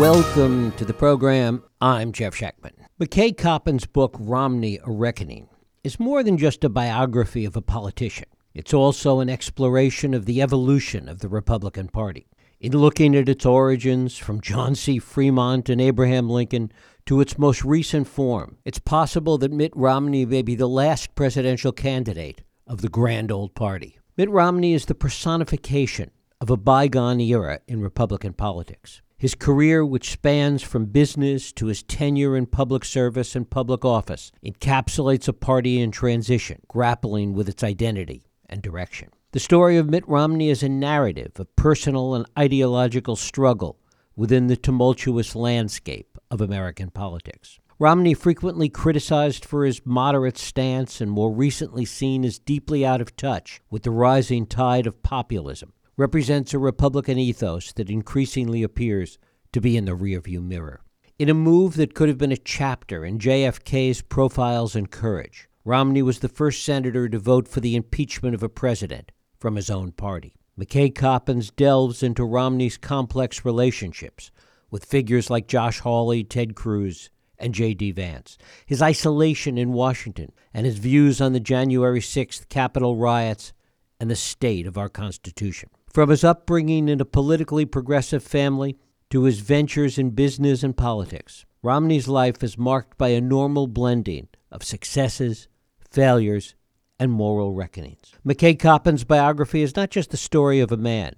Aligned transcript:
Welcome 0.00 0.72
to 0.78 0.86
the 0.86 0.94
program. 0.94 1.62
I'm 1.78 2.12
Jeff 2.12 2.34
Schechtman. 2.34 2.72
McKay 2.98 3.36
Coppins' 3.36 3.84
book, 3.84 4.16
Romney 4.18 4.78
A 4.82 4.90
Reckoning, 4.90 5.50
is 5.84 6.00
more 6.00 6.22
than 6.22 6.38
just 6.38 6.64
a 6.64 6.70
biography 6.70 7.44
of 7.44 7.54
a 7.54 7.60
politician. 7.60 8.24
It's 8.54 8.72
also 8.72 9.20
an 9.20 9.28
exploration 9.28 10.14
of 10.14 10.24
the 10.24 10.40
evolution 10.40 11.06
of 11.06 11.18
the 11.18 11.28
Republican 11.28 11.88
Party. 11.88 12.26
In 12.60 12.72
looking 12.72 13.14
at 13.14 13.28
its 13.28 13.44
origins, 13.44 14.16
from 14.16 14.40
John 14.40 14.74
C. 14.74 14.98
Fremont 14.98 15.68
and 15.68 15.82
Abraham 15.82 16.30
Lincoln 16.30 16.72
to 17.04 17.20
its 17.20 17.36
most 17.36 17.62
recent 17.62 18.08
form, 18.08 18.56
it's 18.64 18.78
possible 18.78 19.36
that 19.36 19.52
Mitt 19.52 19.76
Romney 19.76 20.24
may 20.24 20.40
be 20.40 20.54
the 20.54 20.66
last 20.66 21.14
presidential 21.14 21.72
candidate 21.72 22.40
of 22.66 22.80
the 22.80 22.88
grand 22.88 23.30
old 23.30 23.54
party. 23.54 23.98
Mitt 24.16 24.30
Romney 24.30 24.72
is 24.72 24.86
the 24.86 24.94
personification 24.94 26.10
of 26.40 26.48
a 26.48 26.56
bygone 26.56 27.20
era 27.20 27.60
in 27.68 27.82
Republican 27.82 28.32
politics. 28.32 29.02
His 29.20 29.34
career, 29.34 29.84
which 29.84 30.12
spans 30.12 30.62
from 30.62 30.86
business 30.86 31.52
to 31.52 31.66
his 31.66 31.82
tenure 31.82 32.38
in 32.38 32.46
public 32.46 32.86
service 32.86 33.36
and 33.36 33.50
public 33.50 33.84
office, 33.84 34.32
encapsulates 34.42 35.28
a 35.28 35.34
party 35.34 35.78
in 35.78 35.90
transition, 35.90 36.62
grappling 36.68 37.34
with 37.34 37.46
its 37.46 37.62
identity 37.62 38.22
and 38.48 38.62
direction. 38.62 39.10
The 39.32 39.38
story 39.38 39.76
of 39.76 39.90
Mitt 39.90 40.08
Romney 40.08 40.48
is 40.48 40.62
a 40.62 40.70
narrative 40.70 41.32
of 41.38 41.54
personal 41.54 42.14
and 42.14 42.24
ideological 42.38 43.14
struggle 43.14 43.78
within 44.16 44.46
the 44.46 44.56
tumultuous 44.56 45.36
landscape 45.36 46.16
of 46.30 46.40
American 46.40 46.88
politics. 46.88 47.58
Romney, 47.78 48.14
frequently 48.14 48.70
criticized 48.70 49.44
for 49.44 49.66
his 49.66 49.82
moderate 49.84 50.38
stance 50.38 50.98
and 50.98 51.10
more 51.10 51.30
recently 51.30 51.84
seen 51.84 52.24
as 52.24 52.38
deeply 52.38 52.86
out 52.86 53.02
of 53.02 53.14
touch 53.16 53.60
with 53.68 53.82
the 53.82 53.90
rising 53.90 54.46
tide 54.46 54.86
of 54.86 55.02
populism, 55.02 55.74
represents 56.00 56.54
a 56.54 56.58
Republican 56.58 57.18
ethos 57.18 57.74
that 57.74 57.90
increasingly 57.90 58.62
appears 58.62 59.18
to 59.52 59.60
be 59.60 59.76
in 59.76 59.84
the 59.84 59.94
rearview 59.94 60.42
mirror. 60.42 60.80
In 61.18 61.28
a 61.28 61.34
move 61.34 61.74
that 61.74 61.92
could 61.92 62.08
have 62.08 62.16
been 62.16 62.32
a 62.32 62.38
chapter 62.38 63.04
in 63.04 63.18
JFK's 63.18 64.00
Profiles 64.00 64.74
in 64.74 64.86
Courage, 64.86 65.46
Romney 65.62 66.00
was 66.00 66.20
the 66.20 66.28
first 66.30 66.64
senator 66.64 67.06
to 67.10 67.18
vote 67.18 67.46
for 67.46 67.60
the 67.60 67.76
impeachment 67.76 68.34
of 68.34 68.42
a 68.42 68.48
president 68.48 69.12
from 69.38 69.56
his 69.56 69.68
own 69.68 69.92
party. 69.92 70.32
McKay 70.58 70.94
Coppins 70.94 71.50
delves 71.50 72.02
into 72.02 72.24
Romney's 72.24 72.78
complex 72.78 73.44
relationships 73.44 74.30
with 74.70 74.86
figures 74.86 75.28
like 75.28 75.48
Josh 75.48 75.80
Hawley, 75.80 76.24
Ted 76.24 76.54
Cruz, 76.54 77.10
and 77.38 77.52
J.D. 77.52 77.92
Vance, 77.92 78.38
his 78.64 78.80
isolation 78.80 79.58
in 79.58 79.74
Washington, 79.74 80.32
and 80.54 80.64
his 80.64 80.78
views 80.78 81.20
on 81.20 81.34
the 81.34 81.40
January 81.40 82.00
6th 82.00 82.48
Capitol 82.48 82.96
riots 82.96 83.52
and 84.00 84.10
the 84.10 84.16
state 84.16 84.66
of 84.66 84.78
our 84.78 84.88
Constitution. 84.88 85.68
From 85.92 86.10
his 86.10 86.22
upbringing 86.22 86.88
in 86.88 87.00
a 87.00 87.04
politically 87.04 87.64
progressive 87.64 88.22
family 88.22 88.78
to 89.10 89.24
his 89.24 89.40
ventures 89.40 89.98
in 89.98 90.10
business 90.10 90.62
and 90.62 90.76
politics, 90.76 91.44
Romney's 91.62 92.06
life 92.06 92.44
is 92.44 92.56
marked 92.56 92.96
by 92.96 93.08
a 93.08 93.20
normal 93.20 93.66
blending 93.66 94.28
of 94.52 94.62
successes, 94.62 95.48
failures, 95.90 96.54
and 97.00 97.10
moral 97.10 97.54
reckonings. 97.54 98.12
McKay 98.24 98.56
Coppins' 98.56 99.02
biography 99.02 99.62
is 99.62 99.74
not 99.74 99.90
just 99.90 100.10
the 100.10 100.16
story 100.16 100.60
of 100.60 100.70
a 100.70 100.76
man, 100.76 101.16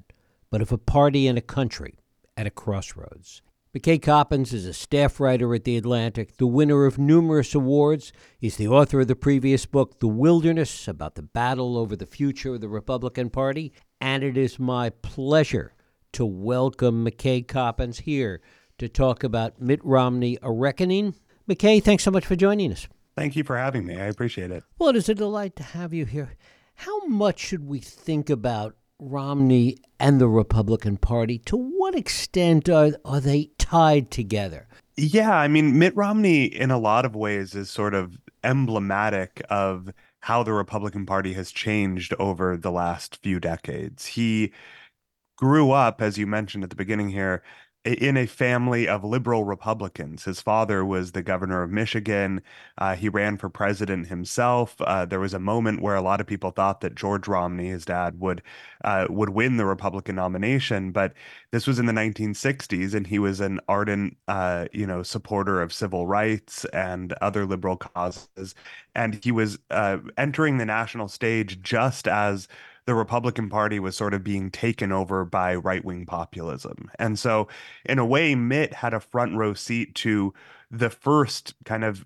but 0.51 0.63
of 0.63 0.73
a 0.73 0.79
party 0.79 1.27
and 1.27 1.37
a 1.37 1.43
country 1.43 1.99
at 2.39 2.47
a 2.47 2.51
crossroads. 2.51 3.43
McKay 3.77 4.01
Coppins 4.01 4.53
is 4.53 4.67
a 4.67 4.75
staff 4.75 5.19
writer 5.19 5.55
at 5.55 5.65
The 5.65 5.79
Atlantic, 5.79 6.37
the 6.37 6.47
winner 6.47 6.85
of 6.85 6.99
numerous 6.99 7.55
awards. 7.55 8.13
He's 8.39 8.57
the 8.57 8.69
author 8.69 9.01
of 9.01 9.09
the 9.09 9.17
previous 9.17 9.65
book, 9.65 9.99
The 9.99 10.09
Wilderness, 10.09 10.87
about 10.89 11.15
the 11.15 11.23
battle 11.23 11.79
over 11.79 11.97
the 11.97 12.05
future 12.05 12.55
of 12.55 12.61
the 12.61 12.69
Republican 12.69 13.31
Party. 13.31 13.73
And 14.03 14.25
it 14.25 14.37
is 14.37 14.59
my 14.59 14.91
pleasure 14.91 15.75
to 16.15 16.27
welcome 16.27 17.07
McKay 17.07 17.47
Coppins 17.47 18.01
here 18.01 18.41
to 18.79 18.89
talk 18.89 19.23
about 19.23 19.61
Mitt 19.61 19.79
Romney, 19.85 20.39
A 20.43 20.51
Reckoning. 20.51 21.15
McKay, 21.49 21.81
thanks 21.81 22.03
so 22.03 22.11
much 22.11 22.27
for 22.27 22.35
joining 22.35 22.73
us. 22.73 22.89
Thank 23.17 23.37
you 23.37 23.45
for 23.45 23.57
having 23.57 23.87
me. 23.87 23.95
I 23.95 24.07
appreciate 24.07 24.51
it. 24.51 24.65
Well, 24.77 24.91
it 24.91 24.97
is 24.97 25.09
a 25.09 25.15
delight 25.15 25.55
to 25.55 25.63
have 25.63 25.95
you 25.95 26.05
here. 26.05 26.35
How 26.75 27.07
much 27.07 27.39
should 27.39 27.65
we 27.65 27.79
think 27.79 28.29
about 28.29 28.75
Romney 28.99 29.79
and 30.01 30.21
the 30.21 30.29
Republican 30.29 30.97
Party? 30.97 31.39
To 31.39 31.57
what 31.57 31.95
extent 31.95 32.69
are, 32.69 32.91
are 33.05 33.21
they 33.21 33.51
tied 33.57 34.11
together? 34.11 34.67
Yeah, 34.97 35.33
I 35.33 35.47
mean, 35.47 35.79
Mitt 35.79 35.95
Romney, 35.95 36.47
in 36.47 36.73
a 36.73 36.79
lot 36.79 37.05
of 37.05 37.15
ways, 37.15 37.55
is 37.55 37.71
sort 37.71 37.95
of 37.95 38.19
emblematic 38.43 39.43
of 39.49 39.93
how 40.23 40.43
the 40.43 40.53
Republican 40.53 41.05
Party 41.07 41.33
has 41.35 41.53
changed 41.53 42.15
over 42.19 42.57
the 42.57 42.71
last 42.71 43.19
few 43.23 43.41
decades. 43.41 44.07
He 44.07 44.53
grew 45.37 45.73
up, 45.73 46.01
as 46.01 46.19
you 46.19 46.27
mentioned 46.27 46.65
at 46.65 46.71
the 46.71 46.77
beginning 46.77 47.11
here, 47.11 47.43
in 47.85 48.17
a 48.17 48.27
family 48.27 48.87
of 48.87 49.03
liberal 49.03 49.45
Republicans. 49.45 50.25
His 50.25 50.41
father 50.41 50.85
was 50.85 51.13
the 51.13 51.23
governor 51.23 51.63
of 51.63 51.71
Michigan. 51.71 52.41
Uh, 52.79 52.95
he 52.95 53.09
ran 53.09 53.37
for 53.37 53.49
president 53.49 54.07
himself. 54.07 54.77
Uh, 54.81 55.05
there 55.05 55.19
was 55.19 55.35
a 55.35 55.41
moment 55.41 55.83
where 55.83 55.97
a 55.97 56.03
lot 56.03 56.21
of 56.21 56.27
people 56.27 56.53
thought 56.53 56.81
that 56.83 56.95
George 56.95 57.27
Romney, 57.27 57.69
his 57.69 57.85
dad, 57.85 58.21
would 58.21 58.43
uh, 58.85 59.07
would 59.11 59.31
win 59.31 59.57
the 59.57 59.67
Republican 59.67 60.15
nomination, 60.15 60.93
but 60.93 61.13
this 61.51 61.67
was 61.67 61.79
in 61.79 61.87
the 61.87 61.93
1960s, 61.93 62.95
and 62.95 63.07
he 63.07 63.19
was 63.19 63.41
an 63.41 63.61
ardent, 63.69 64.17
uh, 64.29 64.67
you 64.73 64.87
know, 64.87 65.03
supporter 65.03 65.61
of 65.61 65.73
civil 65.73 66.07
rights 66.07 66.65
and 66.67 67.13
other 67.21 67.47
liberal 67.47 67.77
causes. 67.77 68.55
And 68.95 69.23
he 69.25 69.33
was 69.33 69.59
uh, 69.71 69.99
entering 70.17 70.59
the 70.59 70.67
national 70.67 71.09
stage 71.09 71.61
just 71.63 72.07
as 72.07 72.49
the 72.85 72.95
Republican 72.95 73.49
Party 73.49 73.79
was 73.79 73.97
sort 73.97 74.15
of 74.15 74.25
being 74.25 74.51
taken 74.51 74.91
over 74.93 75.25
by 75.25 75.55
right 75.55 75.85
wing 75.85 76.05
populism. 76.07 76.91
And 76.99 77.19
so, 77.19 77.49
in 77.85 77.99
a 77.99 78.07
way, 78.07 78.35
Mitt 78.35 78.75
had 78.75 78.95
a 78.95 79.01
front 79.01 79.37
row 79.37 79.55
seat 79.55 79.95
to 79.97 80.35
the 80.71 80.91
first 80.91 81.55
kind 81.65 81.85
of 81.85 82.05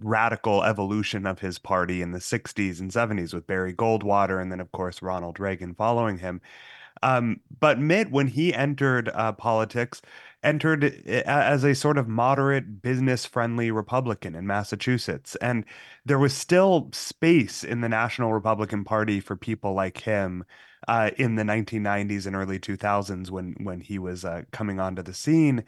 radical 0.00 0.64
evolution 0.64 1.26
of 1.26 1.38
his 1.38 1.58
party 1.58 2.02
in 2.02 2.10
the 2.10 2.18
60s 2.18 2.80
and 2.80 2.90
70s 2.90 3.32
with 3.32 3.46
Barry 3.46 3.72
Goldwater 3.72 4.42
and 4.42 4.50
then, 4.50 4.60
of 4.60 4.72
course, 4.72 5.00
Ronald 5.00 5.38
Reagan 5.38 5.74
following 5.74 6.18
him. 6.18 6.40
Um, 7.02 7.40
but 7.60 7.78
Mitt, 7.78 8.10
when 8.10 8.26
he 8.26 8.52
entered 8.52 9.08
uh, 9.14 9.32
politics, 9.32 10.02
entered 10.42 10.84
as 11.06 11.64
a 11.64 11.74
sort 11.74 11.98
of 11.98 12.08
moderate, 12.08 12.82
business 12.82 13.26
friendly 13.26 13.70
Republican 13.70 14.34
in 14.34 14.46
Massachusetts. 14.46 15.36
And 15.36 15.64
there 16.04 16.18
was 16.18 16.34
still 16.34 16.90
space 16.92 17.62
in 17.62 17.80
the 17.80 17.88
National 17.88 18.32
Republican 18.32 18.84
Party 18.84 19.20
for 19.20 19.36
people 19.36 19.74
like 19.74 19.98
him 19.98 20.44
uh, 20.88 21.10
in 21.18 21.34
the 21.34 21.42
1990s 21.42 22.26
and 22.26 22.34
early 22.34 22.58
2000s 22.58 23.30
when, 23.30 23.54
when 23.60 23.80
he 23.80 23.98
was 23.98 24.24
uh, 24.24 24.42
coming 24.50 24.80
onto 24.80 25.02
the 25.02 25.14
scene. 25.14 25.64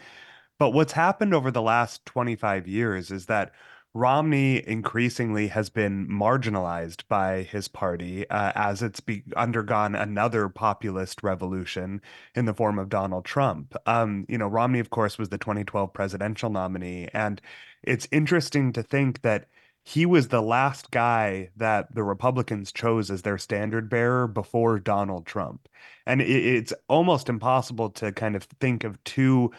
But 0.58 0.70
what's 0.70 0.92
happened 0.92 1.34
over 1.34 1.50
the 1.50 1.62
last 1.62 2.06
25 2.06 2.66
years 2.68 3.10
is 3.10 3.26
that 3.26 3.52
Romney 3.94 4.66
increasingly 4.66 5.48
has 5.48 5.68
been 5.68 6.08
marginalized 6.08 7.02
by 7.08 7.42
his 7.42 7.68
party 7.68 8.28
uh, 8.30 8.52
as 8.54 8.82
it's 8.82 9.00
be- 9.00 9.22
undergone 9.36 9.94
another 9.94 10.48
populist 10.48 11.22
revolution 11.22 12.00
in 12.34 12.46
the 12.46 12.54
form 12.54 12.78
of 12.78 12.88
Donald 12.88 13.26
Trump. 13.26 13.74
Um, 13.84 14.24
you 14.28 14.38
know, 14.38 14.48
Romney, 14.48 14.78
of 14.78 14.88
course, 14.88 15.18
was 15.18 15.28
the 15.28 15.36
2012 15.36 15.92
presidential 15.92 16.48
nominee. 16.48 17.08
And 17.12 17.42
it's 17.82 18.08
interesting 18.10 18.72
to 18.72 18.82
think 18.82 19.20
that 19.22 19.46
he 19.84 20.06
was 20.06 20.28
the 20.28 20.42
last 20.42 20.90
guy 20.90 21.50
that 21.56 21.94
the 21.94 22.04
Republicans 22.04 22.72
chose 22.72 23.10
as 23.10 23.22
their 23.22 23.36
standard 23.36 23.90
bearer 23.90 24.26
before 24.26 24.78
Donald 24.78 25.26
Trump. 25.26 25.68
And 26.06 26.22
it, 26.22 26.30
it's 26.30 26.72
almost 26.88 27.28
impossible 27.28 27.90
to 27.90 28.12
kind 28.12 28.36
of 28.36 28.44
think 28.44 28.84
of 28.84 29.02
two 29.04 29.50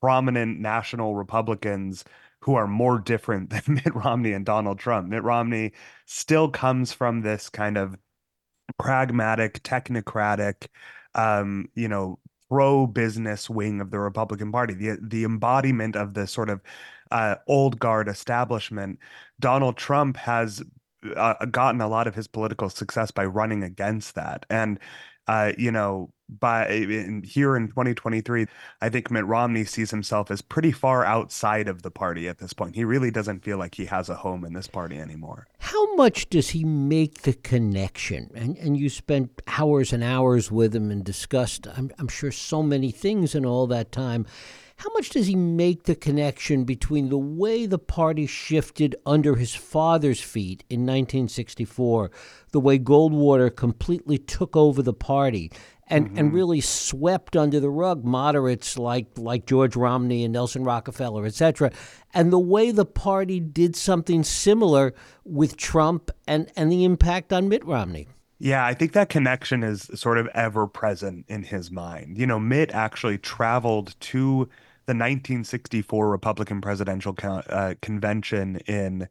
prominent 0.00 0.60
national 0.60 1.14
Republicans 1.16 2.04
who 2.40 2.54
are 2.54 2.66
more 2.66 2.98
different 2.98 3.50
than 3.50 3.62
Mitt 3.66 3.94
Romney 3.94 4.32
and 4.32 4.46
Donald 4.46 4.78
Trump. 4.78 5.08
Mitt 5.08 5.22
Romney 5.22 5.72
still 6.06 6.48
comes 6.48 6.92
from 6.92 7.20
this 7.20 7.48
kind 7.48 7.76
of 7.76 7.96
pragmatic, 8.78 9.62
technocratic, 9.62 10.66
um, 11.14 11.68
you 11.74 11.88
know, 11.88 12.18
pro 12.48 12.86
business 12.86 13.48
wing 13.48 13.80
of 13.80 13.90
the 13.90 13.98
Republican 14.00 14.52
Party, 14.52 14.74
the 14.74 14.98
the 15.00 15.24
embodiment 15.24 15.96
of 15.96 16.14
the 16.14 16.26
sort 16.26 16.50
of 16.50 16.60
uh, 17.10 17.36
old 17.46 17.78
guard 17.78 18.08
establishment. 18.08 18.98
Donald 19.38 19.76
Trump 19.76 20.16
has 20.16 20.62
uh, 21.16 21.34
gotten 21.46 21.80
a 21.80 21.88
lot 21.88 22.06
of 22.06 22.14
his 22.14 22.26
political 22.28 22.68
success 22.68 23.10
by 23.10 23.24
running 23.24 23.62
against 23.62 24.14
that, 24.16 24.46
and 24.50 24.78
uh, 25.26 25.52
you 25.56 25.70
know, 25.70 26.10
by 26.28 26.68
in, 26.68 27.22
here 27.22 27.56
in 27.56 27.68
2023, 27.68 28.46
I 28.80 28.88
think 28.88 29.10
Mitt 29.10 29.26
Romney 29.26 29.64
sees 29.64 29.90
himself 29.90 30.30
as 30.30 30.42
pretty 30.42 30.72
far 30.72 31.04
outside 31.04 31.68
of 31.68 31.82
the 31.82 31.90
party 31.90 32.28
at 32.28 32.38
this 32.38 32.52
point. 32.52 32.76
He 32.76 32.84
really 32.84 33.10
doesn't 33.10 33.44
feel 33.44 33.58
like 33.58 33.74
he 33.74 33.86
has 33.86 34.08
a 34.08 34.14
home 34.14 34.44
in 34.44 34.52
this 34.52 34.68
party 34.68 34.98
anymore. 34.98 35.46
How 35.58 35.94
much 35.96 36.30
does 36.30 36.50
he 36.50 36.64
make 36.64 37.22
the 37.22 37.32
connection? 37.32 38.30
And 38.34 38.56
and 38.58 38.76
you 38.76 38.88
spent 38.88 39.42
hours 39.46 39.92
and 39.92 40.04
hours 40.04 40.50
with 40.50 40.74
him 40.74 40.90
and 40.90 41.04
discussed, 41.04 41.66
I'm, 41.76 41.90
I'm 41.98 42.08
sure, 42.08 42.32
so 42.32 42.62
many 42.62 42.90
things 42.90 43.34
in 43.34 43.44
all 43.44 43.66
that 43.68 43.92
time. 43.92 44.26
How 44.80 44.88
much 44.94 45.10
does 45.10 45.26
he 45.26 45.36
make 45.36 45.82
the 45.82 45.94
connection 45.94 46.64
between 46.64 47.10
the 47.10 47.18
way 47.18 47.66
the 47.66 47.78
party 47.78 48.26
shifted 48.26 48.96
under 49.04 49.34
his 49.34 49.54
father's 49.54 50.22
feet 50.22 50.64
in 50.70 50.86
1964, 50.86 52.10
the 52.52 52.60
way 52.60 52.78
Goldwater 52.78 53.54
completely 53.54 54.16
took 54.16 54.56
over 54.56 54.80
the 54.80 54.94
party, 54.94 55.52
and, 55.86 56.06
mm-hmm. 56.06 56.16
and 56.16 56.32
really 56.32 56.62
swept 56.62 57.36
under 57.36 57.60
the 57.60 57.68
rug 57.68 58.06
moderates 58.06 58.78
like 58.78 59.06
like 59.18 59.44
George 59.44 59.76
Romney 59.76 60.24
and 60.24 60.32
Nelson 60.32 60.64
Rockefeller, 60.64 61.26
et 61.26 61.34
cetera. 61.34 61.70
And 62.14 62.32
the 62.32 62.38
way 62.38 62.70
the 62.70 62.86
party 62.86 63.38
did 63.38 63.76
something 63.76 64.24
similar 64.24 64.94
with 65.26 65.58
Trump 65.58 66.10
and, 66.26 66.50
and 66.56 66.72
the 66.72 66.86
impact 66.86 67.34
on 67.34 67.50
Mitt 67.50 67.66
Romney. 67.66 68.08
Yeah, 68.38 68.64
I 68.64 68.72
think 68.72 68.92
that 68.92 69.10
connection 69.10 69.62
is 69.62 69.90
sort 69.94 70.16
of 70.16 70.26
ever 70.28 70.66
present 70.66 71.26
in 71.28 71.42
his 71.42 71.70
mind. 71.70 72.16
You 72.16 72.26
know, 72.26 72.40
Mitt 72.40 72.70
actually 72.70 73.18
traveled 73.18 73.94
to 74.00 74.48
the 74.86 74.94
1964 74.94 76.08
Republican 76.10 76.60
presidential 76.60 77.14
uh, 77.22 77.74
convention 77.80 78.56
in 78.66 79.08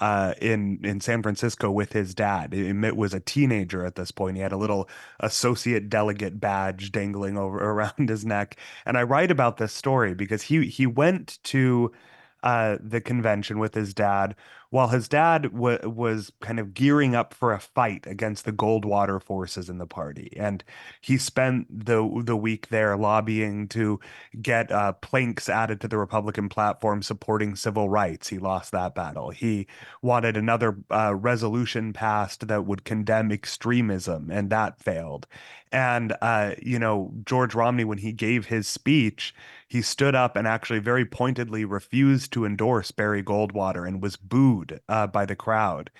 uh, 0.00 0.32
in 0.40 0.80
in 0.82 1.00
San 1.00 1.22
Francisco 1.22 1.70
with 1.70 1.92
his 1.92 2.14
dad. 2.14 2.52
Mitt 2.52 2.96
was 2.96 3.12
a 3.12 3.20
teenager 3.20 3.84
at 3.84 3.96
this 3.96 4.10
point. 4.10 4.36
He 4.36 4.42
had 4.42 4.52
a 4.52 4.56
little 4.56 4.88
associate 5.20 5.90
delegate 5.90 6.40
badge 6.40 6.90
dangling 6.90 7.36
over 7.36 7.58
around 7.70 8.08
his 8.08 8.24
neck. 8.24 8.56
And 8.86 8.96
I 8.96 9.02
write 9.02 9.30
about 9.30 9.58
this 9.58 9.72
story 9.72 10.14
because 10.14 10.42
he 10.42 10.66
he 10.66 10.86
went 10.86 11.38
to 11.44 11.92
uh, 12.42 12.78
the 12.80 13.00
convention 13.00 13.58
with 13.58 13.74
his 13.74 13.92
dad 13.92 14.34
while 14.70 14.88
his 14.88 15.08
dad 15.08 15.42
w- 15.52 15.78
was 15.84 16.32
kind 16.40 16.58
of 16.58 16.74
gearing 16.74 17.14
up 17.14 17.34
for 17.34 17.52
a 17.52 17.60
fight 17.60 18.06
against 18.06 18.44
the 18.44 18.52
Goldwater 18.52 19.22
forces 19.22 19.68
in 19.68 19.78
the 19.78 19.86
party. 19.86 20.32
And 20.36 20.64
he 21.00 21.18
spent 21.18 21.66
the 21.86 22.22
the 22.24 22.36
week 22.36 22.68
there 22.68 22.96
lobbying 22.96 23.68
to 23.68 24.00
get 24.40 24.70
uh, 24.72 24.92
planks 24.94 25.48
added 25.48 25.80
to 25.80 25.88
the 25.88 25.98
Republican 25.98 26.48
platform 26.48 27.02
supporting 27.02 27.56
civil 27.56 27.88
rights. 27.88 28.28
He 28.28 28.38
lost 28.38 28.72
that 28.72 28.94
battle. 28.94 29.30
He 29.30 29.66
wanted 30.02 30.36
another 30.36 30.76
uh, 30.90 31.14
resolution 31.14 31.92
passed 31.92 32.48
that 32.48 32.64
would 32.66 32.84
condemn 32.84 33.32
extremism, 33.32 34.30
and 34.30 34.50
that 34.50 34.78
failed. 34.80 35.26
And, 35.72 36.16
uh, 36.20 36.54
you 36.60 36.78
know, 36.80 37.12
George 37.24 37.54
Romney, 37.54 37.84
when 37.84 37.98
he 37.98 38.12
gave 38.12 38.46
his 38.46 38.66
speech, 38.66 39.32
he 39.68 39.82
stood 39.82 40.16
up 40.16 40.34
and 40.34 40.46
actually 40.46 40.80
very 40.80 41.04
pointedly 41.04 41.64
refused 41.64 42.32
to 42.32 42.44
endorse 42.44 42.90
Barry 42.90 43.22
Goldwater 43.22 43.86
and 43.86 44.02
was 44.02 44.16
booed 44.16 44.59
uh, 44.88 45.06
by 45.06 45.26
the 45.26 45.36
crowd. 45.36 45.90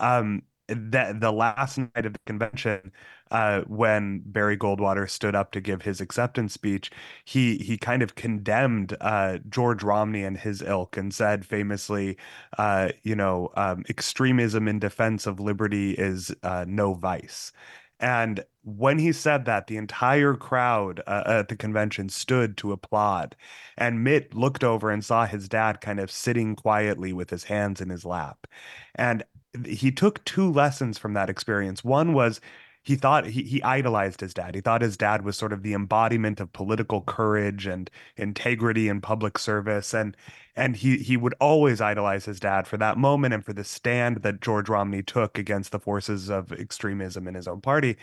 Um, 0.00 0.42
that 0.68 1.20
the 1.20 1.30
last 1.32 1.78
night 1.78 2.06
of 2.06 2.12
the 2.12 2.18
convention, 2.26 2.92
uh, 3.30 3.60
when 3.62 4.20
Barry 4.26 4.56
Goldwater 4.56 5.08
stood 5.08 5.34
up 5.34 5.52
to 5.52 5.60
give 5.60 5.82
his 5.82 6.00
acceptance 6.00 6.52
speech, 6.54 6.90
he 7.24 7.56
he 7.58 7.76
kind 7.78 8.02
of 8.02 8.14
condemned 8.16 8.96
uh, 9.00 9.38
George 9.48 9.82
Romney 9.82 10.24
and 10.24 10.36
his 10.36 10.62
ilk 10.62 10.96
and 10.96 11.14
said 11.14 11.46
famously, 11.46 12.16
uh, 12.58 12.90
you 13.02 13.14
know, 13.14 13.50
um, 13.56 13.84
extremism 13.88 14.66
in 14.68 14.78
defense 14.78 15.26
of 15.26 15.38
liberty 15.40 15.92
is 15.92 16.34
uh, 16.42 16.64
no 16.68 16.94
vice. 16.94 17.52
And 17.98 18.44
when 18.62 18.98
he 18.98 19.12
said 19.12 19.44
that, 19.46 19.68
the 19.68 19.76
entire 19.76 20.34
crowd 20.34 21.00
uh, 21.06 21.22
at 21.26 21.48
the 21.48 21.56
convention 21.56 22.08
stood 22.08 22.56
to 22.58 22.72
applaud. 22.72 23.36
And 23.78 24.04
Mitt 24.04 24.34
looked 24.34 24.64
over 24.64 24.90
and 24.90 25.04
saw 25.04 25.26
his 25.26 25.48
dad 25.48 25.80
kind 25.80 26.00
of 26.00 26.10
sitting 26.10 26.56
quietly 26.56 27.12
with 27.12 27.30
his 27.30 27.44
hands 27.44 27.80
in 27.80 27.88
his 27.88 28.04
lap. 28.04 28.46
And 28.94 29.24
he 29.64 29.90
took 29.90 30.24
two 30.24 30.50
lessons 30.50 30.98
from 30.98 31.14
that 31.14 31.30
experience. 31.30 31.82
One 31.84 32.12
was 32.12 32.40
he 32.82 32.94
thought 32.94 33.26
he, 33.26 33.42
he 33.42 33.62
idolized 33.62 34.20
his 34.20 34.34
dad. 34.34 34.54
He 34.54 34.60
thought 34.60 34.82
his 34.82 34.96
dad 34.96 35.24
was 35.24 35.36
sort 35.36 35.52
of 35.52 35.62
the 35.62 35.74
embodiment 35.74 36.38
of 36.38 36.52
political 36.52 37.00
courage 37.00 37.66
and 37.66 37.90
integrity 38.16 38.88
and 38.88 39.02
public 39.02 39.38
service. 39.38 39.92
And 39.92 40.16
and 40.56 40.76
he 40.76 40.98
he 40.98 41.16
would 41.16 41.34
always 41.40 41.80
idolize 41.80 42.24
his 42.24 42.40
dad 42.40 42.66
for 42.66 42.76
that 42.78 42.98
moment 42.98 43.34
and 43.34 43.44
for 43.44 43.52
the 43.52 43.64
stand 43.64 44.18
that 44.22 44.40
George 44.40 44.68
Romney 44.68 45.02
took 45.02 45.38
against 45.38 45.72
the 45.72 45.78
forces 45.80 46.30
of 46.30 46.52
extremism 46.52 47.28
in 47.28 47.34
his 47.34 47.46
own 47.46 47.60
party. 47.60 47.96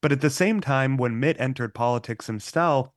But 0.00 0.12
at 0.12 0.20
the 0.20 0.30
same 0.30 0.60
time, 0.60 0.96
when 0.96 1.18
Mitt 1.20 1.40
entered 1.40 1.74
politics 1.74 2.26
himself, 2.26 2.90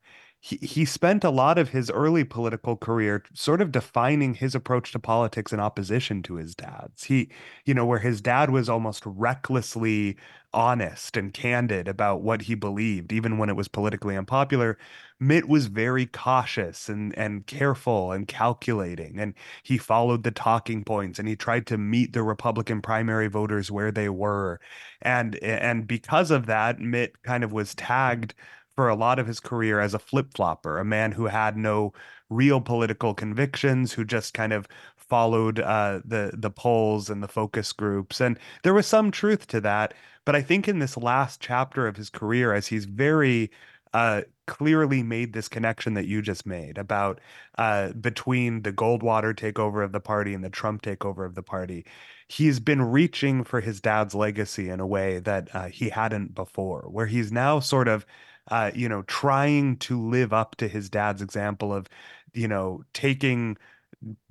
he, 0.44 0.58
he 0.58 0.86
spent 0.86 1.24
a 1.24 1.30
lot 1.30 1.60
of 1.60 1.70
his 1.70 1.92
early 1.92 2.24
political 2.24 2.76
career 2.76 3.24
sort 3.32 3.62
of 3.62 3.72
defining 3.72 4.34
his 4.34 4.56
approach 4.56 4.92
to 4.92 5.00
politics 5.00 5.54
in 5.54 5.60
opposition 5.60 6.24
to 6.24 6.36
his 6.36 6.56
dad's. 6.56 7.04
He, 7.04 7.30
you 7.64 7.76
know, 7.76 7.86
where 7.86 8.00
his 8.00 8.22
dad 8.22 8.50
was 8.50 8.68
almost 8.68 9.04
recklessly 9.06 10.18
honest 10.52 11.16
and 11.16 11.32
candid 11.32 11.88
about 11.88 12.24
what 12.24 12.42
he 12.42 12.56
believed, 12.56 13.14
even 13.14 13.38
when 13.38 13.50
it 13.50 13.56
was 13.56 13.68
politically 13.68 14.18
unpopular. 14.18 14.80
Mitt 15.20 15.48
was 15.48 15.68
very 15.68 16.08
cautious 16.08 16.90
and, 16.90 17.16
and 17.16 17.46
careful 17.46 18.12
and 18.12 18.28
calculating, 18.28 19.20
and 19.20 19.36
he 19.62 19.78
followed 19.78 20.24
the 20.24 20.32
talking 20.32 20.84
points 20.84 21.20
and 21.20 21.28
he 21.28 21.36
tried 21.36 21.68
to 21.68 21.78
meet 21.78 22.14
the 22.14 22.24
Republican 22.24 22.82
primary 22.82 23.28
voters 23.28 23.70
where 23.70 23.92
they 23.92 24.10
were. 24.10 24.60
And, 25.04 25.36
and 25.44 25.88
because 25.88 26.32
of 26.32 26.48
that, 26.48 26.80
Mitt 26.80 27.22
kind 27.22 27.44
of 27.44 27.52
was 27.52 27.76
tagged 27.76 28.34
for 28.76 28.90
a 28.90 28.96
lot 28.96 29.20
of 29.20 29.28
his 29.28 29.40
career 29.40 29.80
as 29.80 29.94
a 29.94 30.00
flip 30.00 30.34
flopper, 30.36 30.80
a 30.80 30.86
man 30.86 31.12
who 31.12 31.26
had 31.26 31.58
no 31.58 31.94
real 32.30 32.62
political 32.62 33.14
convictions, 33.14 33.94
who 33.94 34.06
just 34.06 34.34
kind 34.34 34.54
of 34.54 34.68
followed 34.96 35.60
uh, 35.60 36.00
the 36.06 36.32
the 36.34 36.50
polls 36.50 37.10
and 37.10 37.22
the 37.22 37.28
focus 37.28 37.74
groups, 37.74 38.22
and 38.22 38.40
there 38.64 38.74
was 38.74 38.88
some 38.88 39.12
truth 39.12 39.48
to 39.48 39.62
that. 39.62 39.94
But 40.26 40.36
I 40.36 40.42
think 40.42 40.68
in 40.68 40.80
this 40.80 40.98
last 40.98 41.42
chapter 41.42 41.88
of 41.88 41.98
his 41.98 42.10
career, 42.10 42.54
as 42.54 42.68
he's 42.68 42.86
very 42.86 43.52
uh, 43.94 44.22
clearly 44.48 45.04
made 45.04 45.34
this 45.34 45.48
connection 45.48 45.94
that 45.96 46.08
you 46.08 46.22
just 46.22 46.46
made 46.46 46.78
about 46.78 47.20
uh, 47.58 47.92
between 47.94 48.62
the 48.62 48.72
Goldwater 48.72 49.34
takeover 49.34 49.84
of 49.84 49.92
the 49.92 50.00
party 50.00 50.34
and 50.34 50.44
the 50.44 50.50
Trump 50.50 50.82
takeover 50.82 51.26
of 51.26 51.36
the 51.36 51.44
party. 51.44 51.86
He's 52.28 52.60
been 52.60 52.82
reaching 52.82 53.44
for 53.44 53.60
his 53.60 53.82
dad's 53.82 54.16
legacy 54.16 54.70
in 54.70 54.80
a 54.80 54.88
way 54.88 55.20
that 55.20 55.54
uh, 55.54 55.68
he 55.68 55.90
hadn't 55.90 56.34
before, 56.34 56.88
where 56.90 57.08
he's 57.08 57.32
now 57.32 57.60
sort 57.60 57.88
of 57.90 58.06
uh, 58.52 58.70
you 58.76 58.88
know, 58.90 59.02
trying 59.04 59.78
to 59.78 60.00
live 60.00 60.34
up 60.34 60.58
to 60.58 60.68
his 60.68 60.90
dad's 60.90 61.22
example 61.22 61.74
of, 61.74 61.88
you 62.34 62.48
know, 62.48 62.84
taking 62.94 63.58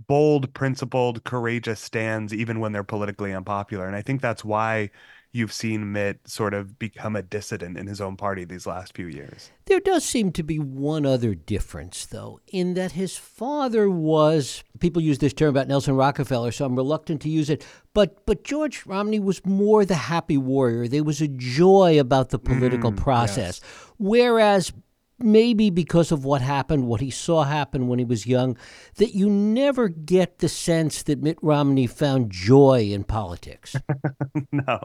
bold, 0.06 0.52
principled, 0.52 1.24
courageous 1.24 1.80
stands 1.80 2.34
even 2.34 2.60
when 2.60 2.72
they're 2.72 2.84
politically 2.84 3.32
unpopular. 3.32 3.86
And 3.86 3.96
I 3.96 4.02
think 4.02 4.20
that's 4.20 4.44
why 4.44 4.90
you've 5.32 5.52
seen 5.52 5.92
Mitt 5.92 6.18
sort 6.28 6.54
of 6.54 6.78
become 6.78 7.14
a 7.14 7.22
dissident 7.22 7.78
in 7.78 7.86
his 7.86 8.00
own 8.00 8.16
party 8.16 8.44
these 8.44 8.66
last 8.66 8.94
few 8.96 9.06
years. 9.06 9.50
There 9.66 9.80
does 9.80 10.04
seem 10.04 10.32
to 10.32 10.42
be 10.42 10.58
one 10.58 11.06
other 11.06 11.34
difference, 11.34 12.04
though, 12.06 12.40
in 12.48 12.74
that 12.74 12.92
his 12.92 13.16
father 13.16 13.88
was 13.88 14.64
people 14.80 15.00
use 15.00 15.18
this 15.18 15.32
term 15.32 15.50
about 15.50 15.68
Nelson 15.68 15.94
Rockefeller, 15.94 16.50
so 16.50 16.64
I'm 16.64 16.74
reluctant 16.74 17.22
to 17.22 17.28
use 17.28 17.48
it, 17.48 17.64
but 17.94 18.26
but 18.26 18.42
George 18.42 18.84
Romney 18.86 19.20
was 19.20 19.44
more 19.46 19.84
the 19.84 19.94
happy 19.94 20.36
warrior. 20.36 20.88
There 20.88 21.04
was 21.04 21.20
a 21.20 21.28
joy 21.28 22.00
about 22.00 22.30
the 22.30 22.38
political 22.38 22.92
mm, 22.92 22.96
process. 22.96 23.60
Yes. 23.62 23.89
Whereas 24.00 24.72
maybe 25.18 25.68
because 25.68 26.10
of 26.10 26.24
what 26.24 26.40
happened, 26.40 26.86
what 26.86 27.02
he 27.02 27.10
saw 27.10 27.44
happen 27.44 27.86
when 27.86 27.98
he 27.98 28.04
was 28.06 28.26
young, 28.26 28.56
that 28.96 29.14
you 29.14 29.28
never 29.28 29.88
get 29.88 30.38
the 30.38 30.48
sense 30.48 31.02
that 31.02 31.22
Mitt 31.22 31.36
Romney 31.42 31.86
found 31.86 32.30
joy 32.30 32.88
in 32.92 33.04
politics. 33.04 33.76
no, 34.52 34.80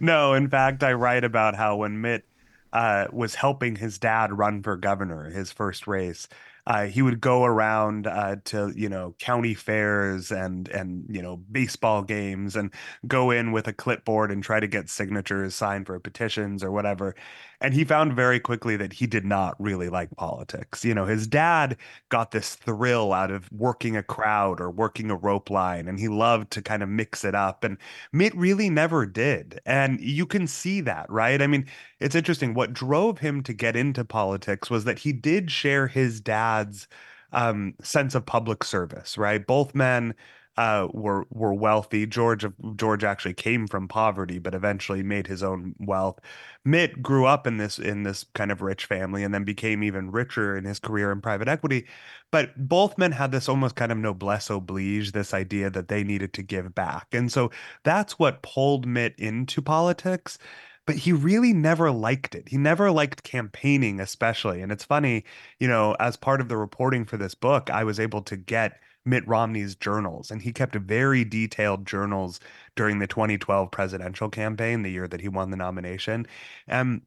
no. 0.00 0.34
In 0.34 0.50
fact, 0.50 0.82
I 0.82 0.92
write 0.94 1.22
about 1.22 1.54
how 1.54 1.76
when 1.76 2.00
Mitt 2.00 2.24
uh, 2.72 3.06
was 3.12 3.36
helping 3.36 3.76
his 3.76 3.96
dad 3.96 4.36
run 4.36 4.60
for 4.60 4.76
governor, 4.76 5.30
his 5.30 5.52
first 5.52 5.86
race, 5.86 6.26
uh, 6.66 6.86
he 6.86 7.00
would 7.00 7.20
go 7.20 7.44
around 7.44 8.06
uh, 8.06 8.36
to 8.44 8.72
you 8.76 8.88
know 8.88 9.14
county 9.18 9.54
fairs 9.54 10.30
and 10.30 10.68
and 10.68 11.06
you 11.08 11.22
know 11.22 11.36
baseball 11.36 12.02
games 12.02 12.56
and 12.56 12.74
go 13.06 13.30
in 13.30 13.52
with 13.52 13.66
a 13.68 13.72
clipboard 13.72 14.30
and 14.30 14.42
try 14.42 14.60
to 14.60 14.66
get 14.66 14.90
signatures 14.90 15.54
signed 15.54 15.86
for 15.86 15.98
petitions 15.98 16.62
or 16.62 16.70
whatever 16.70 17.14
and 17.60 17.74
he 17.74 17.84
found 17.84 18.14
very 18.14 18.38
quickly 18.38 18.76
that 18.76 18.92
he 18.92 19.06
did 19.06 19.24
not 19.24 19.56
really 19.58 19.88
like 19.88 20.14
politics. 20.16 20.84
You 20.84 20.94
know, 20.94 21.06
his 21.06 21.26
dad 21.26 21.76
got 22.08 22.30
this 22.30 22.54
thrill 22.54 23.12
out 23.12 23.30
of 23.30 23.50
working 23.52 23.96
a 23.96 24.02
crowd 24.02 24.60
or 24.60 24.70
working 24.70 25.10
a 25.10 25.16
rope 25.16 25.50
line, 25.50 25.88
and 25.88 25.98
he 25.98 26.08
loved 26.08 26.50
to 26.52 26.62
kind 26.62 26.82
of 26.82 26.88
mix 26.88 27.24
it 27.24 27.34
up. 27.34 27.64
And 27.64 27.76
Mitt 28.12 28.34
really 28.36 28.70
never 28.70 29.06
did. 29.06 29.60
And 29.66 30.00
you 30.00 30.24
can 30.26 30.46
see 30.46 30.80
that, 30.82 31.10
right? 31.10 31.42
I 31.42 31.46
mean, 31.48 31.66
it's 32.00 32.14
interesting. 32.14 32.54
What 32.54 32.72
drove 32.72 33.18
him 33.18 33.42
to 33.42 33.52
get 33.52 33.76
into 33.76 34.04
politics 34.04 34.70
was 34.70 34.84
that 34.84 35.00
he 35.00 35.12
did 35.12 35.50
share 35.50 35.88
his 35.88 36.20
dad's 36.20 36.86
um, 37.32 37.74
sense 37.82 38.14
of 38.14 38.24
public 38.24 38.64
service, 38.64 39.18
right? 39.18 39.46
Both 39.46 39.74
men 39.74 40.14
uh, 40.58 40.88
were 40.92 41.24
were 41.30 41.54
wealthy. 41.54 42.04
George 42.04 42.44
George 42.74 43.04
actually 43.04 43.34
came 43.34 43.68
from 43.68 43.86
poverty, 43.86 44.40
but 44.40 44.54
eventually 44.54 45.04
made 45.04 45.28
his 45.28 45.42
own 45.42 45.74
wealth. 45.78 46.18
Mitt 46.64 47.00
grew 47.00 47.26
up 47.26 47.46
in 47.46 47.58
this 47.58 47.78
in 47.78 48.02
this 48.02 48.24
kind 48.34 48.50
of 48.50 48.60
rich 48.60 48.84
family, 48.84 49.22
and 49.22 49.32
then 49.32 49.44
became 49.44 49.84
even 49.84 50.10
richer 50.10 50.56
in 50.56 50.64
his 50.64 50.80
career 50.80 51.12
in 51.12 51.20
private 51.20 51.46
equity. 51.46 51.86
But 52.32 52.68
both 52.68 52.98
men 52.98 53.12
had 53.12 53.30
this 53.30 53.48
almost 53.48 53.76
kind 53.76 53.92
of 53.92 53.98
noblesse 53.98 54.50
oblige, 54.50 55.12
this 55.12 55.32
idea 55.32 55.70
that 55.70 55.86
they 55.86 56.02
needed 56.02 56.32
to 56.34 56.42
give 56.42 56.74
back, 56.74 57.06
and 57.12 57.30
so 57.30 57.52
that's 57.84 58.18
what 58.18 58.42
pulled 58.42 58.84
Mitt 58.84 59.14
into 59.16 59.62
politics 59.62 60.38
but 60.86 60.96
he 60.96 61.12
really 61.12 61.52
never 61.52 61.90
liked 61.90 62.34
it. 62.34 62.48
He 62.48 62.56
never 62.56 62.90
liked 62.90 63.22
campaigning, 63.22 64.00
especially. 64.00 64.62
And 64.62 64.72
it's 64.72 64.84
funny, 64.84 65.24
you 65.60 65.68
know, 65.68 65.94
as 66.00 66.16
part 66.16 66.40
of 66.40 66.48
the 66.48 66.56
reporting 66.56 67.04
for 67.04 67.18
this 67.18 67.34
book, 67.34 67.68
I 67.68 67.84
was 67.84 68.00
able 68.00 68.22
to 68.22 68.38
get 68.38 68.80
Mitt 69.08 69.26
Romney's 69.26 69.74
journals, 69.74 70.30
and 70.30 70.42
he 70.42 70.52
kept 70.52 70.74
very 70.74 71.24
detailed 71.24 71.86
journals 71.86 72.40
during 72.76 72.98
the 72.98 73.06
2012 73.06 73.70
presidential 73.70 74.28
campaign, 74.28 74.82
the 74.82 74.90
year 74.90 75.08
that 75.08 75.20
he 75.20 75.28
won 75.28 75.50
the 75.50 75.56
nomination. 75.56 76.26
And 76.66 77.02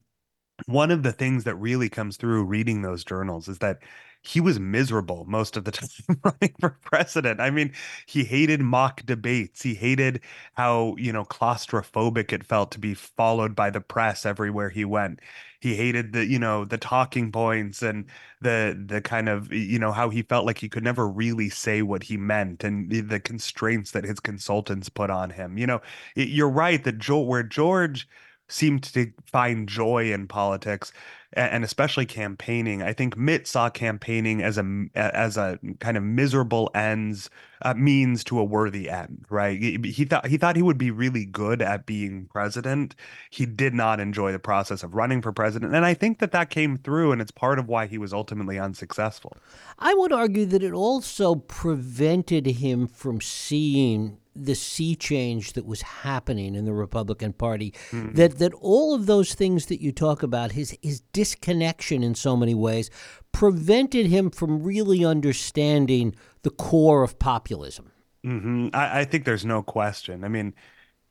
one 0.66 0.92
of 0.92 1.04
the 1.04 1.12
things 1.12 1.44
that 1.46 1.56
really 1.56 1.90
comes 1.90 2.18
through 2.18 2.46
reading 2.46 2.82
those 2.82 3.04
journals 3.04 3.48
is 3.48 3.60
that 3.60 3.80
he 4.24 4.40
was 4.40 4.60
miserable 4.60 5.26
most 5.26 5.58
of 5.58 5.66
the 5.66 5.72
time 5.72 5.90
running 6.24 6.56
for 6.60 6.78
president. 6.84 7.40
I 7.40 7.50
mean, 7.50 7.74
he 8.06 8.24
hated 8.24 8.62
mock 8.62 9.06
debates. 9.06 9.62
He 9.64 9.74
hated 9.74 10.22
how, 10.54 10.96
you 10.98 11.12
know, 11.12 11.26
claustrophobic 11.26 12.32
it 12.32 12.44
felt 12.46 12.72
to 12.72 12.80
be 12.80 12.94
followed 12.94 13.56
by 13.56 13.70
the 13.70 13.82
press 13.82 14.26
everywhere 14.26 14.70
he 14.70 14.86
went. 14.86 15.20
He 15.60 15.76
hated 15.76 16.14
the, 16.14 16.26
you 16.26 16.40
know, 16.40 16.66
the 16.66 16.78
talking 16.78 17.32
points 17.32 17.82
and 17.84 18.06
the 18.42 18.80
the 18.88 19.02
kind 19.02 19.30
of, 19.30 19.52
you 19.54 19.80
know, 19.80 19.92
how 19.92 20.10
he 20.10 20.24
felt 20.24 20.46
like 20.46 20.58
he 20.58 20.70
could 20.70 20.84
never 20.84 21.08
really 21.08 21.50
say 21.50 21.82
what 21.82 22.04
he 22.04 22.18
meant 22.18 22.64
and 22.64 22.90
the, 22.90 23.20
constraints 23.20 23.92
that 23.92 24.04
his 24.04 24.20
consultants 24.20 24.90
put 24.90 25.10
on 25.10 25.30
him. 25.30 25.58
You 25.58 25.68
know, 25.68 25.82
it, 26.16 26.30
you're 26.30 26.50
right 26.50 26.84
that 26.84 26.98
Joe 26.98 27.22
where 27.22 27.44
George 27.44 28.08
seemed 28.52 28.84
to 28.84 29.12
find 29.26 29.68
joy 29.68 30.12
in 30.12 30.28
politics 30.28 30.92
and 31.34 31.64
especially 31.64 32.06
campaigning. 32.06 32.82
I 32.82 32.92
think 32.92 33.16
Mitt 33.16 33.48
saw 33.48 33.70
campaigning 33.70 34.42
as 34.42 34.58
a 34.58 34.86
as 34.96 35.38
a 35.38 35.60
kind 35.80 35.96
of 35.96 36.04
miserable 36.04 36.70
ends 36.76 37.30
uh, 37.62 37.74
means 37.74 38.24
to 38.26 38.40
a 38.40 38.44
worthy 38.44 38.90
end, 38.90 39.26
right? 39.30 39.58
He, 39.58 39.80
he, 39.92 40.04
thought 40.04 40.28
he 40.28 40.38
thought 40.38 40.56
he 40.56 40.62
would 40.62 40.78
be 40.78 40.92
really 40.92 41.26
good 41.26 41.62
at 41.62 41.86
being 41.86 42.26
president. 42.26 42.96
He 43.30 43.46
did 43.46 43.74
not 43.74 44.00
enjoy 44.00 44.32
the 44.32 44.40
process 44.40 44.84
of 44.84 44.94
running 44.94 45.22
for 45.22 45.32
president, 45.32 45.74
and 45.74 45.86
I 45.86 45.94
think 45.94 46.20
that 46.20 46.32
that 46.34 46.50
came 46.50 46.78
through, 46.78 47.14
and 47.14 47.22
it's 47.22 47.32
part 47.32 47.60
of 47.60 47.68
why 47.70 47.88
he 47.88 47.98
was 47.98 48.14
ultimately 48.14 48.60
unsuccessful. 48.60 49.38
I 49.80 49.94
would 49.94 50.12
argue 50.12 50.46
that 50.48 50.64
it 50.64 50.74
also 50.74 51.36
prevented 51.36 52.46
him 52.46 52.88
from 52.88 53.22
seeing 53.22 54.18
the 54.36 54.56
sea 54.56 54.96
change 54.96 55.54
that 55.54 55.66
was 55.66 55.82
happening 55.82 56.56
in 56.56 56.66
the 56.66 56.74
Republican 56.74 57.34
Party. 57.34 57.74
Mm-hmm. 57.92 58.16
That 58.16 58.40
that 58.40 58.54
all 58.56 58.94
of 58.94 59.06
those 59.06 59.34
things 59.34 59.68
that 59.68 59.82
you 59.82 59.92
talk 59.92 60.24
about, 60.24 60.54
his 60.54 60.78
his 60.82 61.02
disconnection 61.14 62.04
in 62.04 62.16
so 62.16 62.36
many 62.36 62.56
ways, 62.56 62.90
prevented 63.32 64.08
him 64.08 64.30
from 64.30 64.64
really 64.64 65.04
understanding 65.06 66.16
the 66.44 66.50
core 66.50 67.04
of 67.04 67.20
populism. 67.20 67.92
Mm-hmm. 68.26 68.70
I, 68.74 69.02
I 69.02 69.06
think 69.06 69.26
there's 69.26 69.46
no 69.46 69.64
question. 69.64 70.24
I 70.24 70.28
mean, 70.28 70.54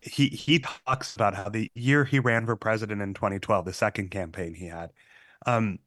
he 0.00 0.28
he 0.28 0.60
talks 0.60 1.14
about 1.14 1.34
how 1.34 1.48
the 1.48 1.70
year 1.74 2.04
he 2.04 2.18
ran 2.18 2.46
for 2.46 2.56
president 2.56 3.02
in 3.02 3.14
2012, 3.14 3.64
the 3.64 3.72
second 3.72 4.10
campaign 4.10 4.54
he 4.54 4.66
had, 4.66 4.92
um, 5.46 5.78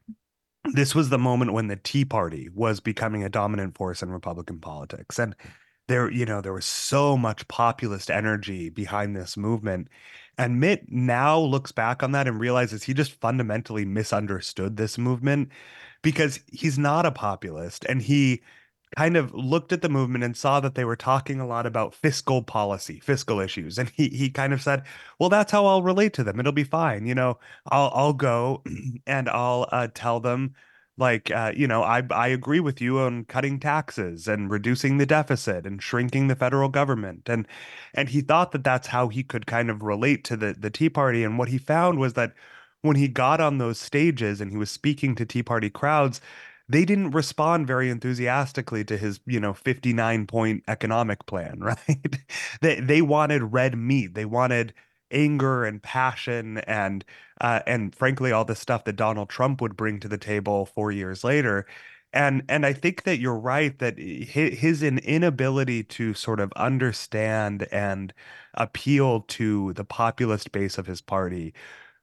this 0.72 0.94
was 0.94 1.10
the 1.10 1.18
moment 1.18 1.52
when 1.52 1.68
the 1.68 1.76
Tea 1.76 2.04
Party 2.04 2.48
was 2.54 2.80
becoming 2.80 3.22
a 3.22 3.28
dominant 3.28 3.76
force 3.76 4.02
in 4.02 4.10
Republican 4.10 4.60
politics, 4.60 5.18
and 5.18 5.34
there 5.88 6.10
you 6.10 6.24
know 6.24 6.40
there 6.40 6.52
was 6.52 6.64
so 6.64 7.16
much 7.16 7.46
populist 7.48 8.10
energy 8.10 8.68
behind 8.68 9.14
this 9.16 9.36
movement 9.36 9.88
and 10.38 10.60
mitt 10.60 10.90
now 10.90 11.38
looks 11.38 11.72
back 11.72 12.02
on 12.02 12.12
that 12.12 12.26
and 12.26 12.40
realizes 12.40 12.82
he 12.82 12.94
just 12.94 13.12
fundamentally 13.20 13.84
misunderstood 13.84 14.76
this 14.76 14.98
movement 14.98 15.48
because 16.02 16.40
he's 16.52 16.78
not 16.78 17.06
a 17.06 17.10
populist 17.10 17.84
and 17.86 18.02
he 18.02 18.42
kind 18.96 19.16
of 19.16 19.34
looked 19.34 19.72
at 19.72 19.82
the 19.82 19.88
movement 19.88 20.24
and 20.24 20.36
saw 20.36 20.60
that 20.60 20.74
they 20.74 20.84
were 20.84 20.96
talking 20.96 21.40
a 21.40 21.46
lot 21.46 21.66
about 21.66 21.94
fiscal 21.94 22.42
policy 22.42 23.00
fiscal 23.00 23.40
issues 23.40 23.78
and 23.78 23.88
he 23.90 24.08
he 24.08 24.30
kind 24.30 24.52
of 24.52 24.62
said 24.62 24.82
well 25.18 25.28
that's 25.28 25.50
how 25.52 25.66
I'll 25.66 25.82
relate 25.82 26.12
to 26.14 26.24
them. 26.24 26.38
It'll 26.40 26.52
be 26.52 26.64
fine. 26.64 27.06
You 27.06 27.14
know 27.14 27.38
I'll 27.70 27.90
I'll 27.94 28.12
go 28.12 28.62
and 29.06 29.28
I'll 29.28 29.68
uh, 29.72 29.88
tell 29.94 30.20
them 30.20 30.54
like 30.96 31.30
uh, 31.30 31.52
you 31.56 31.66
know 31.66 31.82
i 31.82 32.02
i 32.10 32.28
agree 32.28 32.60
with 32.60 32.80
you 32.80 32.98
on 32.98 33.24
cutting 33.24 33.58
taxes 33.58 34.28
and 34.28 34.50
reducing 34.50 34.98
the 34.98 35.06
deficit 35.06 35.66
and 35.66 35.82
shrinking 35.82 36.28
the 36.28 36.36
federal 36.36 36.68
government. 36.68 37.28
And 37.28 37.46
and 37.94 38.08
he 38.08 38.20
thought 38.20 38.52
that 38.52 38.64
that's 38.64 38.88
how 38.88 39.08
he 39.08 39.22
could 39.22 39.46
kind 39.46 39.70
of 39.70 39.82
relate 39.82 40.24
to 40.24 40.36
the 40.36 40.54
the 40.58 40.70
tea 40.70 40.88
party. 40.88 41.24
And 41.24 41.38
what 41.38 41.48
he 41.48 41.58
found 41.58 41.98
was 41.98 42.14
that 42.14 42.34
when 42.82 42.96
he 42.96 43.08
got 43.08 43.40
on 43.40 43.58
those 43.58 43.78
stages 43.78 44.40
and 44.40 44.50
he 44.50 44.56
was 44.56 44.70
speaking 44.70 45.14
to 45.16 45.26
tea 45.26 45.42
party 45.42 45.70
crowds 45.70 46.20
they 46.68 46.84
didn't 46.84 47.10
respond 47.10 47.66
very 47.66 47.90
enthusiastically 47.90 48.84
to 48.84 48.96
his 48.96 49.20
you 49.26 49.40
know 49.40 49.52
59 49.54 50.26
point 50.26 50.64
economic 50.68 51.26
plan 51.26 51.58
right? 51.60 52.18
They 52.60 52.80
they 52.80 53.02
wanted 53.02 53.52
red 53.52 53.76
meat. 53.76 54.14
They 54.14 54.24
wanted 54.24 54.74
anger 55.14 55.64
and 55.64 55.82
passion 55.82 56.58
and 56.58 57.04
uh, 57.40 57.60
and 57.66 57.94
frankly 57.94 58.32
all 58.32 58.44
the 58.44 58.54
stuff 58.56 58.84
that 58.84 58.96
Donald 58.96 59.28
Trump 59.30 59.60
would 59.60 59.76
bring 59.76 60.00
to 60.00 60.08
the 60.08 60.18
table 60.18 60.66
four 60.66 60.92
years 60.92 61.24
later. 61.24 61.66
And 62.12 62.44
and 62.48 62.64
I 62.64 62.72
think 62.72 63.02
that 63.04 63.18
you're 63.18 63.38
right 63.38 63.76
that 63.80 63.98
his 63.98 64.82
inability 64.82 65.82
to 65.84 66.14
sort 66.14 66.40
of 66.40 66.52
understand 66.56 67.66
and 67.72 68.12
appeal 68.54 69.22
to 69.22 69.72
the 69.74 69.84
populist 69.84 70.52
base 70.52 70.78
of 70.78 70.86
his 70.86 71.00
party 71.00 71.54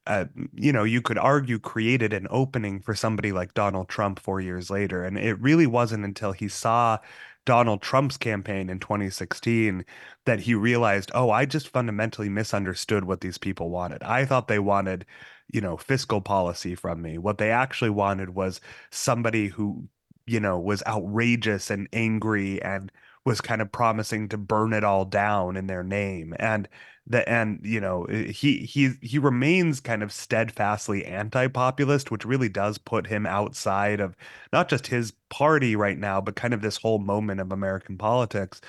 uh, 0.08 0.26
you 0.56 0.74
know, 0.74 0.84
you 0.84 1.02
could 1.02 1.18
argue 1.18 1.60
created 1.60 2.12
an 2.14 2.28
opening 2.32 2.82
for 2.82 2.96
somebody 2.96 3.32
like 3.32 3.54
Donald 3.54 3.88
Trump 3.88 4.20
four 4.20 4.42
years 4.42 4.70
later. 4.70 5.04
And 5.06 5.18
it 5.18 5.40
really 5.40 5.68
wasn't 5.68 6.06
until 6.06 6.32
he 6.32 6.48
saw 6.48 6.98
Donald 7.46 7.82
Trump's 7.82 8.18
campaign 8.18 8.70
in 8.70 8.80
2016 8.80 9.86
that 10.26 10.40
he 10.42 10.54
realized, 10.54 11.12
oh, 11.14 11.32
I 11.32 11.46
just 11.46 11.70
fundamentally 11.70 12.30
misunderstood 12.30 13.06
what 13.06 13.22
these 13.22 13.38
people 13.38 13.70
wanted. 13.70 14.04
I 14.04 14.26
thought 14.26 14.48
they 14.48 14.60
wanted, 14.60 15.06
you 15.52 15.62
know, 15.62 15.78
fiscal 15.78 16.22
policy 16.22 16.76
from 16.76 17.02
me. 17.02 17.18
What 17.18 17.38
they 17.38 17.52
actually 17.52 17.90
wanted 17.90 18.32
was 18.36 18.62
somebody 18.92 19.48
who, 19.48 19.88
you 20.28 20.40
know, 20.40 20.60
was 20.60 20.84
outrageous 20.86 21.70
and 21.70 21.88
angry 21.94 22.62
and 22.62 22.92
was 23.26 23.42
kind 23.42 23.62
of 23.62 23.72
promising 23.72 24.30
to 24.30 24.38
burn 24.38 24.74
it 24.74 24.84
all 24.84 25.06
down 25.06 25.58
in 25.58 25.68
their 25.68 25.84
name. 25.84 26.34
And 26.40 26.68
the 27.08 27.28
and 27.28 27.60
you 27.64 27.82
know 27.82 28.06
he 28.06 28.58
he 28.60 28.92
he 29.02 29.18
remains 29.20 29.80
kind 29.80 30.04
of 30.04 30.12
steadfastly 30.12 31.04
anti-populist 31.06 32.12
which 32.12 32.26
really 32.26 32.48
does 32.50 32.78
put 32.78 33.08
him 33.08 33.26
outside 33.26 34.00
of 34.00 34.16
not 34.54 34.70
just 34.70 34.86
his 34.86 35.12
party 35.30 35.76
right 35.76 35.98
now 35.98 36.22
but 36.22 36.36
kind 36.36 36.54
of 36.54 36.62
this 36.62 36.78
whole 36.78 37.00
moment 37.00 37.42
of 37.42 37.52
american 37.52 37.98
politics 37.98 38.62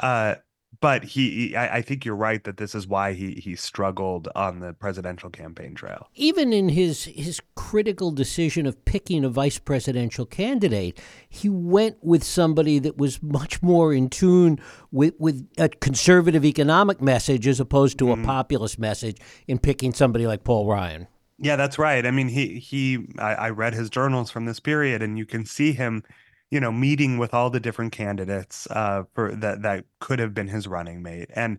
uh 0.00 0.34
but 0.80 1.02
he, 1.04 1.30
he 1.30 1.56
I, 1.56 1.78
I, 1.78 1.82
think 1.82 2.04
you're 2.04 2.14
right 2.14 2.42
that 2.44 2.56
this 2.56 2.74
is 2.74 2.86
why 2.86 3.12
he 3.12 3.32
he 3.32 3.56
struggled 3.56 4.28
on 4.34 4.60
the 4.60 4.72
presidential 4.72 5.30
campaign 5.30 5.74
trail. 5.74 6.08
Even 6.14 6.52
in 6.52 6.68
his 6.68 7.04
his 7.04 7.40
critical 7.54 8.10
decision 8.10 8.66
of 8.66 8.84
picking 8.84 9.24
a 9.24 9.28
vice 9.28 9.58
presidential 9.58 10.26
candidate, 10.26 10.98
he 11.28 11.48
went 11.48 11.96
with 12.02 12.22
somebody 12.22 12.78
that 12.78 12.96
was 12.96 13.22
much 13.22 13.62
more 13.62 13.92
in 13.92 14.08
tune 14.08 14.60
with 14.92 15.14
with 15.18 15.48
a 15.58 15.68
conservative 15.68 16.44
economic 16.44 17.00
message 17.00 17.46
as 17.46 17.60
opposed 17.60 17.98
to 17.98 18.06
mm-hmm. 18.06 18.22
a 18.22 18.26
populist 18.26 18.78
message 18.78 19.18
in 19.46 19.58
picking 19.58 19.92
somebody 19.92 20.26
like 20.26 20.44
Paul 20.44 20.66
Ryan. 20.66 21.08
Yeah, 21.40 21.56
that's 21.56 21.78
right. 21.78 22.04
I 22.04 22.10
mean, 22.10 22.28
he 22.28 22.58
he 22.58 23.06
I, 23.18 23.34
I 23.34 23.50
read 23.50 23.74
his 23.74 23.90
journals 23.90 24.30
from 24.30 24.44
this 24.44 24.60
period, 24.60 25.02
and 25.02 25.18
you 25.18 25.26
can 25.26 25.44
see 25.44 25.72
him 25.72 26.04
you 26.50 26.60
know, 26.60 26.72
meeting 26.72 27.18
with 27.18 27.34
all 27.34 27.50
the 27.50 27.60
different 27.60 27.92
candidates 27.92 28.66
uh, 28.70 29.04
for 29.14 29.34
that 29.36 29.62
that 29.62 29.84
could 30.00 30.18
have 30.18 30.34
been 30.34 30.48
his 30.48 30.66
running 30.66 31.02
mate, 31.02 31.30
and 31.34 31.58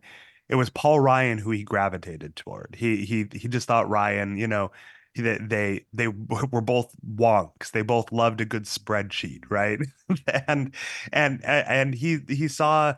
it 0.50 0.55
was 0.55 0.69
Paul 0.69 1.00
Ryan 1.00 1.38
who 1.38 1.51
he 1.51 1.63
gravitated 1.63 2.36
toward. 2.36 2.75
He 2.77 3.05
he 3.05 3.27
he 3.34 3.48
just 3.48 3.67
thought 3.67 3.89
Ryan, 3.89 4.38
you 4.38 4.48
know, 4.48 4.72
they 5.15 5.38
they 5.39 5.86
they 5.93 6.08
were 6.51 6.62
both 6.62 6.93
wonks. 7.15 7.72
They 7.72 7.81
both 7.81 8.12
loved 8.12 8.41
a 8.41 8.46
good 8.46 8.63
spreadsheet, 8.65 9.43
right? 9.50 9.79
and 10.48 10.74
and 11.12 11.43
and 11.46 11.93
he 11.96 12.19
he 12.27 12.48
saw 12.48 12.96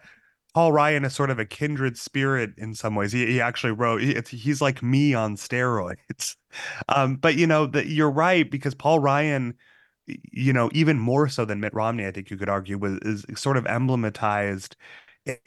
Paul 0.53 0.73
Ryan 0.73 1.05
as 1.05 1.15
sort 1.15 1.29
of 1.29 1.39
a 1.39 1.45
kindred 1.45 1.97
spirit 1.97 2.51
in 2.57 2.75
some 2.75 2.95
ways. 2.95 3.11
He, 3.13 3.25
he 3.25 3.41
actually 3.41 3.71
wrote, 3.71 4.01
he, 4.01 4.19
he's 4.29 4.61
like 4.61 4.83
me 4.83 5.13
on 5.13 5.35
steroids. 5.35 6.35
Um, 6.89 7.15
but 7.15 7.35
you 7.37 7.47
know 7.47 7.65
that 7.67 7.87
you're 7.87 8.11
right 8.11 8.49
because 8.51 8.75
Paul 8.75 8.99
Ryan 8.99 9.53
you 10.07 10.53
know, 10.53 10.69
even 10.73 10.99
more 10.99 11.29
so 11.29 11.45
than 11.45 11.59
Mitt 11.59 11.73
Romney, 11.73 12.05
I 12.05 12.11
think 12.11 12.29
you 12.29 12.37
could 12.37 12.49
argue, 12.49 12.77
was 12.77 12.97
is 13.03 13.25
sort 13.35 13.57
of 13.57 13.65
emblematized 13.65 14.75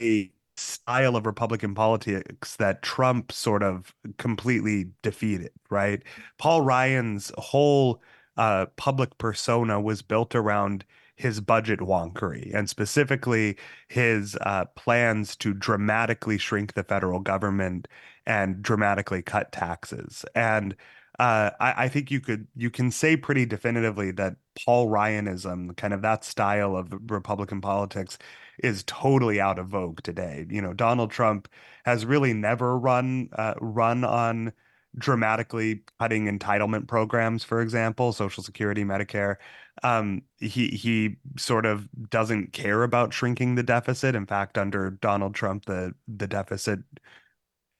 a 0.01 0.31
style 0.57 1.15
of 1.15 1.25
Republican 1.25 1.75
politics 1.75 2.55
that 2.57 2.81
Trump 2.81 3.31
sort 3.31 3.63
of 3.63 3.93
completely 4.17 4.87
defeated, 5.03 5.51
right? 5.69 6.01
Paul 6.37 6.61
Ryan's 6.61 7.31
whole 7.37 8.01
uh, 8.37 8.67
public 8.77 9.17
persona 9.17 9.79
was 9.81 10.01
built 10.01 10.35
around 10.35 10.85
his 11.17 11.39
budget 11.39 11.79
wonkery 11.79 12.53
and 12.53 12.69
specifically 12.69 13.57
his 13.87 14.37
uh, 14.41 14.65
plans 14.75 15.35
to 15.37 15.53
dramatically 15.53 16.37
shrink 16.37 16.73
the 16.73 16.83
federal 16.83 17.19
government 17.19 17.87
and 18.25 18.61
dramatically 18.61 19.21
cut 19.21 19.51
taxes. 19.51 20.25
And 20.35 20.75
uh, 21.19 21.51
I, 21.59 21.85
I, 21.85 21.89
think 21.89 22.11
you 22.11 22.19
could 22.19 22.47
you 22.55 22.69
can 22.69 22.91
say 22.91 23.15
pretty 23.15 23.45
definitively 23.45 24.11
that 24.11 24.35
Paul 24.65 24.89
Ryanism, 24.89 25.73
kind 25.75 25.93
of 25.93 26.01
that 26.01 26.25
style 26.25 26.75
of 26.75 26.93
Republican 27.09 27.61
politics, 27.61 28.17
is 28.59 28.83
totally 28.85 29.39
out 29.39 29.59
of 29.59 29.67
vogue 29.67 30.01
today. 30.03 30.45
You 30.49 30.61
know, 30.61 30.73
Donald 30.73 31.11
Trump 31.11 31.47
has 31.85 32.05
really 32.05 32.33
never 32.33 32.77
run 32.77 33.29
uh, 33.33 33.53
run 33.61 34.03
on 34.03 34.51
dramatically 34.97 35.83
cutting 35.99 36.25
entitlement 36.25 36.87
programs, 36.87 37.43
for 37.43 37.61
example, 37.61 38.13
Social 38.13 38.43
Security, 38.43 38.83
Medicare. 38.83 39.35
Um, 39.83 40.21
he 40.39 40.67
he 40.69 41.15
sort 41.37 41.65
of 41.65 41.87
doesn't 42.09 42.53
care 42.53 42.83
about 42.83 43.13
shrinking 43.13 43.55
the 43.55 43.63
deficit. 43.63 44.15
In 44.15 44.25
fact, 44.25 44.57
under 44.57 44.91
Donald 44.91 45.35
Trump, 45.35 45.65
the 45.65 45.93
the 46.07 46.27
deficit 46.27 46.79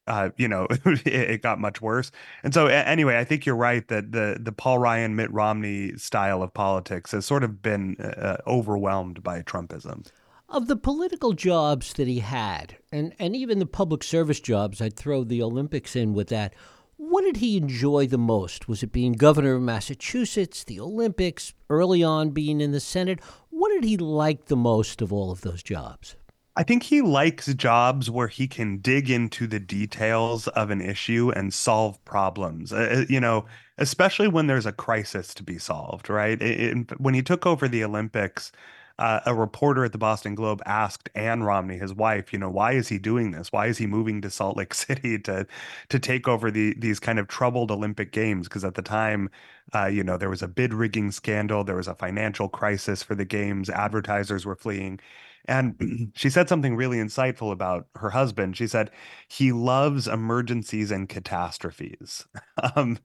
uh, 0.08 0.30
you 0.38 0.48
know, 0.48 0.68
it, 0.86 1.08
it, 1.08 1.42
got 1.42 1.60
much 1.60 1.82
worse. 1.82 2.12
And 2.44 2.54
so, 2.54 2.68
anyway, 2.68 3.18
I 3.18 3.24
think 3.24 3.46
you're 3.46 3.56
right 3.56 3.88
that 3.88 4.12
the 4.12 4.38
the 4.40 4.52
Paul 4.52 4.80
Ryan, 4.80 5.16
Mitt 5.16 5.32
Romney 5.32 5.98
style 5.98 6.44
of 6.44 6.54
politics 6.54 7.12
has 7.12 7.26
sort 7.26 7.44
of 7.44 7.62
been 7.62 7.98
uh, 7.98 8.38
overwhelmed 8.48 9.24
by 9.24 9.42
Trumpism. 9.42 10.08
Of 10.48 10.68
the 10.68 10.76
political 10.76 11.34
jobs 11.34 11.94
that 11.94 12.08
he 12.08 12.20
had, 12.20 12.78
and, 12.92 13.16
and 13.18 13.36
even 13.36 13.58
the 13.58 13.66
public 13.66 14.04
service 14.04 14.40
jobs, 14.40 14.80
I'd 14.80 14.96
throw 14.96 15.24
the 15.24 15.42
Olympics 15.42 15.96
in 15.96 16.14
with 16.14 16.28
that. 16.30 16.54
What 16.98 17.24
did 17.24 17.38
he 17.38 17.58
enjoy 17.58 18.08
the 18.08 18.20
most? 18.20 18.68
Was 18.68 18.84
it 18.84 18.92
being 18.92 19.14
governor 19.14 19.56
of 19.56 19.64
Massachusetts, 19.64 20.64
the 20.64 20.80
Olympics, 20.80 21.54
early 21.70 22.04
on 22.04 22.30
being 22.30 22.62
in 22.62 22.72
the 22.72 22.80
Senate? 22.80 23.20
What 23.50 23.70
did 23.70 23.84
he 23.84 23.98
like 23.98 24.46
the 24.46 24.56
most 24.56 25.02
of 25.02 25.12
all 25.12 25.32
of 25.32 25.42
those 25.42 25.64
jobs? 25.64 26.16
I 26.58 26.64
think 26.64 26.84
he 26.84 27.02
likes 27.02 27.54
jobs 27.54 28.10
where 28.10 28.28
he 28.30 28.48
can 28.48 28.78
dig 28.78 29.10
into 29.10 29.46
the 29.46 29.60
details 29.60 30.48
of 30.50 30.70
an 30.70 30.82
issue 30.82 31.32
and 31.36 31.54
solve 31.54 32.04
problems. 32.06 32.72
Uh, 32.72 33.00
uh 33.02 33.06
you 33.10 33.20
know, 33.20 33.46
especially 33.78 34.28
when 34.30 34.48
there's 34.48 34.66
a 34.66 34.72
crisis 34.72 35.34
to 35.36 35.44
be 35.44 35.58
solved, 35.58 36.10
right? 36.10 36.42
It, 36.42 36.78
it, 36.78 37.02
when 37.02 37.14
he 37.14 37.22
took 37.22 37.46
over 37.46 37.68
the 37.68 37.84
Olympics, 37.84 38.52
uh, 38.98 39.20
a 39.26 39.36
reporter 39.36 39.84
at 39.84 39.92
the 39.92 39.98
Boston 39.98 40.36
Globe 40.36 40.62
asked 40.66 41.10
Ann 41.16 41.44
Romney, 41.44 41.78
his 41.78 41.94
wife, 41.94 42.32
you 42.32 42.40
know, 42.40 42.50
why 42.50 42.72
is 42.74 42.88
he 42.88 42.98
doing 42.98 43.32
this? 43.32 43.52
Why 43.52 43.68
is 43.68 43.78
he 43.78 43.88
moving 43.88 44.22
to 44.22 44.30
Salt 44.30 44.56
Lake 44.56 44.74
City 44.86 45.20
to 45.20 45.46
to 45.90 46.00
take 46.00 46.28
over 46.28 46.50
the 46.52 46.74
these 46.78 47.00
kind 47.00 47.20
of 47.20 47.28
troubled 47.28 47.72
Olympic 47.72 48.12
Games? 48.12 48.48
Because 48.48 48.64
at 48.64 48.76
the 48.76 48.82
time, 48.82 49.30
uh, 49.74 49.88
you 49.88 50.04
know, 50.04 50.18
there 50.18 50.30
was 50.30 50.42
a 50.42 50.48
bid 50.48 50.74
rigging 50.74 51.12
scandal, 51.12 51.64
there 51.66 51.76
was 51.76 51.88
a 51.90 51.96
financial 51.96 52.48
crisis 52.48 53.04
for 53.04 53.16
the 53.16 53.26
games, 53.26 53.70
advertisers 53.70 54.46
were 54.46 54.56
fleeing. 54.56 55.00
And 55.48 56.12
she 56.16 56.30
said 56.30 56.50
something 56.50 56.76
really 56.76 56.98
insightful 56.98 57.52
about 57.52 57.88
her 57.96 58.10
husband. 58.10 58.58
She 58.58 58.68
said, 58.68 58.92
he 59.28 59.52
loves 59.52 60.08
emergencies 60.08 60.92
and 60.92 61.10
catastrophes. 61.10 62.26
um, 62.76 63.00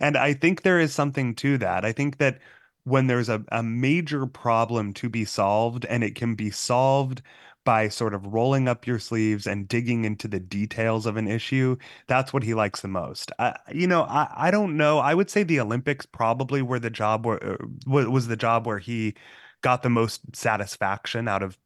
and 0.00 0.16
I 0.16 0.34
think 0.34 0.62
there 0.62 0.80
is 0.80 0.94
something 0.94 1.34
to 1.36 1.58
that. 1.58 1.84
I 1.84 1.92
think 1.92 2.18
that 2.18 2.38
when 2.84 3.06
there's 3.08 3.28
a, 3.28 3.44
a 3.50 3.62
major 3.62 4.26
problem 4.26 4.94
to 4.94 5.08
be 5.08 5.24
solved 5.24 5.84
and 5.86 6.04
it 6.04 6.14
can 6.14 6.34
be 6.34 6.50
solved 6.50 7.22
by 7.64 7.88
sort 7.88 8.14
of 8.14 8.24
rolling 8.26 8.68
up 8.68 8.86
your 8.86 8.98
sleeves 8.98 9.46
and 9.46 9.66
digging 9.66 10.04
into 10.04 10.28
the 10.28 10.38
details 10.38 11.04
of 11.04 11.16
an 11.16 11.26
issue, 11.26 11.76
that's 12.06 12.32
what 12.32 12.44
he 12.44 12.54
likes 12.54 12.80
the 12.80 12.88
most. 12.88 13.32
I, 13.40 13.56
you 13.74 13.88
know, 13.88 14.04
I, 14.04 14.28
I 14.36 14.50
don't 14.52 14.76
know. 14.76 14.98
I 15.00 15.14
would 15.14 15.28
say 15.28 15.42
the 15.42 15.58
Olympics 15.60 16.06
probably 16.06 16.62
were 16.62 16.78
the 16.78 16.90
job 16.90 17.26
where 17.26 17.42
uh, 17.44 17.56
was 17.86 18.28
the 18.28 18.36
job 18.36 18.66
where 18.66 18.78
he 18.78 19.14
got 19.66 19.82
the 19.82 19.90
most 19.90 20.20
satisfaction 20.32 21.26
out 21.26 21.42
of 21.42 21.58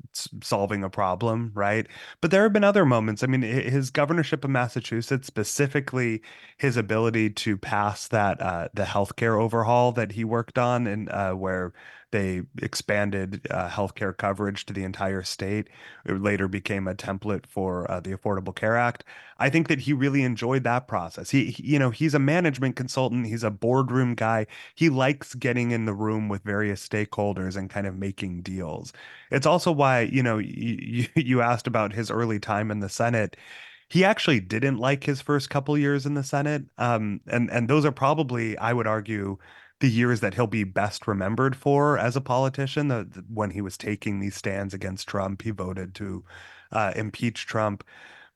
solving 0.42 0.82
a 0.82 0.88
problem, 0.88 1.52
right? 1.52 1.86
But 2.22 2.30
there 2.30 2.44
have 2.44 2.52
been 2.54 2.64
other 2.64 2.86
moments. 2.86 3.22
I 3.22 3.26
mean, 3.26 3.42
his 3.42 3.90
governorship 3.90 4.42
of 4.42 4.48
Massachusetts, 4.48 5.26
specifically 5.26 6.22
his 6.56 6.78
ability 6.78 7.28
to 7.28 7.58
pass 7.58 8.08
that 8.08 8.40
uh, 8.40 8.68
the 8.72 8.84
healthcare 8.84 9.38
overhaul 9.38 9.92
that 9.92 10.12
he 10.12 10.24
worked 10.24 10.56
on, 10.56 10.86
and 10.86 11.10
uh, 11.10 11.32
where 11.32 11.74
they 12.10 12.42
expanded 12.60 13.46
uh, 13.50 13.68
healthcare 13.68 14.16
coverage 14.16 14.66
to 14.66 14.72
the 14.72 14.84
entire 14.84 15.22
state. 15.22 15.68
It 16.04 16.20
later 16.20 16.48
became 16.48 16.88
a 16.88 16.94
template 16.94 17.46
for 17.46 17.90
uh, 17.90 18.00
the 18.00 18.10
Affordable 18.16 18.54
Care 18.54 18.76
Act. 18.76 19.04
I 19.38 19.48
think 19.50 19.68
that 19.68 19.80
he 19.80 19.92
really 19.92 20.22
enjoyed 20.22 20.64
that 20.64 20.88
process. 20.88 21.30
He, 21.30 21.46
he, 21.46 21.72
you 21.72 21.78
know, 21.78 21.90
he's 21.90 22.14
a 22.14 22.18
management 22.18 22.76
consultant. 22.76 23.26
He's 23.26 23.44
a 23.44 23.50
boardroom 23.50 24.14
guy. 24.14 24.46
He 24.74 24.90
likes 24.90 25.34
getting 25.34 25.70
in 25.70 25.86
the 25.86 25.94
room 25.94 26.28
with 26.28 26.42
various 26.42 26.86
stakeholders 26.86 27.56
and 27.56 27.70
kind 27.70 27.86
of 27.86 27.96
making 27.96 28.42
deals. 28.42 28.92
It's 29.30 29.46
also 29.46 29.72
why, 29.72 30.02
you 30.02 30.22
know, 30.22 30.38
you, 30.38 31.06
you 31.14 31.40
asked 31.40 31.66
about 31.66 31.92
his 31.92 32.10
early 32.10 32.40
time 32.40 32.70
in 32.70 32.80
the 32.80 32.88
Senate 32.88 33.36
he 33.90 34.04
actually 34.04 34.38
didn't 34.38 34.78
like 34.78 35.02
his 35.02 35.20
first 35.20 35.50
couple 35.50 35.76
years 35.76 36.06
in 36.06 36.14
the 36.14 36.22
Senate. 36.22 36.62
Um, 36.78 37.20
and 37.26 37.50
and 37.50 37.68
those 37.68 37.84
are 37.84 37.90
probably, 37.90 38.56
I 38.56 38.72
would 38.72 38.86
argue, 38.86 39.36
the 39.80 39.90
years 39.90 40.20
that 40.20 40.34
he'll 40.34 40.46
be 40.46 40.64
best 40.64 41.06
remembered 41.06 41.56
for 41.56 41.98
as 41.98 42.16
a 42.16 42.20
politician. 42.20 42.88
The, 42.88 43.04
the, 43.04 43.24
when 43.32 43.50
he 43.50 43.60
was 43.60 43.76
taking 43.76 44.20
these 44.20 44.36
stands 44.36 44.74
against 44.74 45.08
Trump, 45.08 45.42
he 45.42 45.50
voted 45.50 45.94
to 45.96 46.24
uh, 46.72 46.92
impeach 46.96 47.46
Trump. 47.46 47.84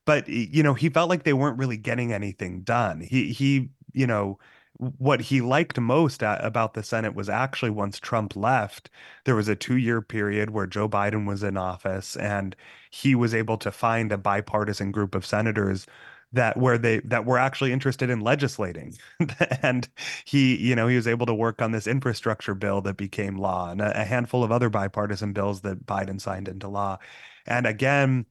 But 0.07 0.29
you 0.29 0.63
know, 0.63 0.75
he 0.75 0.89
felt 0.89 1.09
like 1.09 1.23
they 1.23 1.33
weren't 1.33 1.59
really 1.59 1.79
getting 1.79 2.13
anything 2.13 2.63
done. 2.63 3.01
He 3.01 3.33
he, 3.33 3.71
you 3.93 4.07
know, 4.07 4.39
what 4.77 5.21
he 5.21 5.41
liked 5.41 5.79
most 5.79 6.23
about 6.23 6.75
the 6.75 6.83
Senate 6.83 7.15
was 7.15 7.29
actually 7.29 7.71
once 7.71 7.99
Trump 8.01 8.35
left, 8.35 8.91
there 9.25 9.37
was 9.37 9.49
a 9.49 9.55
two 9.55 9.77
year 9.77 10.03
period 10.03 10.51
where 10.51 10.67
Joe 10.67 10.89
Biden 10.89 11.27
was 11.27 11.43
in 11.43 11.57
office 11.57 12.17
and 12.17 12.57
he 12.91 13.15
was 13.15 13.35
able 13.35 13.57
to 13.59 13.71
find 13.71 14.11
a 14.13 14.19
bipartisan 14.19 14.91
group 14.91 15.15
of 15.15 15.25
senators 15.25 15.87
that 16.35 16.57
where 16.57 16.79
they 16.79 17.01
that 17.01 17.25
were 17.25 17.39
actually 17.39 17.73
interested 17.73 18.11
in 18.11 18.21
legislating. 18.21 18.95
And 19.63 19.89
he 20.25 20.57
you 20.57 20.77
know 20.77 20.89
he 20.89 20.97
was 20.97 21.09
able 21.09 21.27
to 21.27 21.35
work 21.35 21.63
on 21.63 21.73
this 21.73 21.87
infrastructure 21.87 22.55
bill 22.55 22.81
that 22.83 22.97
became 22.97 23.37
law 23.37 23.71
and 23.71 23.81
a, 23.81 24.03
a 24.03 24.05
handful 24.05 24.45
of 24.45 24.53
other 24.53 24.69
bipartisan 24.69 25.33
bills 25.33 25.63
that 25.63 25.87
Biden 25.87 26.21
signed 26.21 26.49
into 26.49 26.69
law. 26.69 26.99
And 27.47 27.67
again 27.67 28.27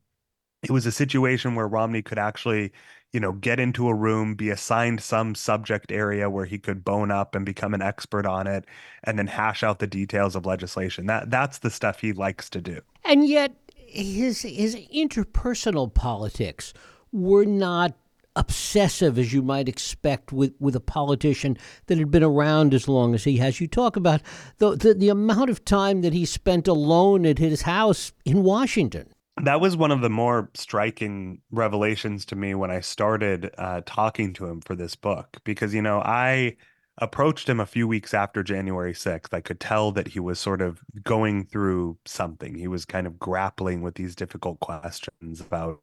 it 0.61 0.71
was 0.71 0.85
a 0.85 0.91
situation 0.91 1.55
where 1.55 1.67
Romney 1.67 2.01
could 2.01 2.19
actually 2.19 2.71
you 3.11 3.19
know 3.19 3.33
get 3.33 3.59
into 3.59 3.87
a 3.87 3.93
room 3.93 4.35
be 4.35 4.49
assigned 4.49 5.01
some 5.01 5.35
subject 5.35 5.91
area 5.91 6.29
where 6.29 6.45
he 6.45 6.57
could 6.57 6.83
bone 6.83 7.11
up 7.11 7.35
and 7.35 7.45
become 7.45 7.73
an 7.73 7.81
expert 7.81 8.25
on 8.25 8.47
it 8.47 8.65
and 9.03 9.17
then 9.17 9.27
hash 9.27 9.63
out 9.63 9.79
the 9.79 9.87
details 9.87 10.35
of 10.35 10.45
legislation. 10.45 11.05
That 11.07 11.29
that's 11.29 11.59
the 11.59 11.69
stuff 11.69 11.99
he 11.99 12.13
likes 12.13 12.49
to 12.51 12.61
do. 12.61 12.81
And 13.03 13.27
yet 13.27 13.55
his 13.75 14.41
his 14.41 14.75
interpersonal 14.75 15.93
politics 15.93 16.73
were 17.13 17.45
not 17.45 17.95
obsessive 18.36 19.17
as 19.17 19.32
you 19.32 19.41
might 19.41 19.69
expect 19.69 20.32
with, 20.32 20.54
with 20.60 20.76
a 20.76 20.80
politician 20.80 21.58
that 21.86 21.97
had 21.97 22.10
been 22.10 22.23
around 22.23 22.73
as 22.73 22.88
long 22.88 23.13
as 23.13 23.23
he 23.23 23.38
has. 23.38 23.62
You 23.62 23.67
talk 23.67 23.95
about 23.95 24.21
the, 24.58 24.76
the, 24.76 24.93
the 24.93 25.10
amount 25.10 25.49
of 25.49 25.63
time 25.63 26.02
that 26.02 26.13
he 26.13 26.26
spent 26.26 26.67
alone 26.67 27.26
at 27.26 27.38
his 27.38 27.62
house 27.62 28.12
in 28.26 28.43
Washington. 28.43 29.13
That 29.41 29.62
was 29.62 29.76
one 29.76 29.91
of 29.91 30.02
the 30.02 30.10
more 30.10 30.49
striking 30.54 31.41
revelations 31.52 32.26
to 32.26 32.36
me 32.36 32.54
when 32.54 32.69
I 32.71 32.82
started 32.82 33.52
uh, 33.58 33.82
talking 33.86 34.34
to 34.34 34.45
him 34.45 34.62
for 34.62 34.76
this 34.76 34.95
book, 34.95 35.38
because, 35.43 35.73
you 35.73 35.82
know, 35.82 36.02
I 36.06 36.56
approached 36.99 37.49
him 37.49 37.60
a 37.60 37.65
few 37.65 37.88
weeks 37.88 38.13
after 38.13 38.43
January 38.43 38.93
6th. 38.93 39.34
I 39.34 39.41
could 39.41 39.60
tell 39.60 39.91
that 39.93 40.10
he 40.10 40.19
was 40.19 40.39
sort 40.39 40.62
of 40.62 40.82
going 41.04 41.45
through 41.45 41.97
something. 42.06 42.54
He 42.54 42.67
was 42.67 42.86
kind 42.86 43.08
of 43.08 43.17
grappling 43.17 43.82
with 43.82 43.95
these 43.95 44.15
difficult 44.15 44.60
questions 44.60 45.41
about 45.41 45.82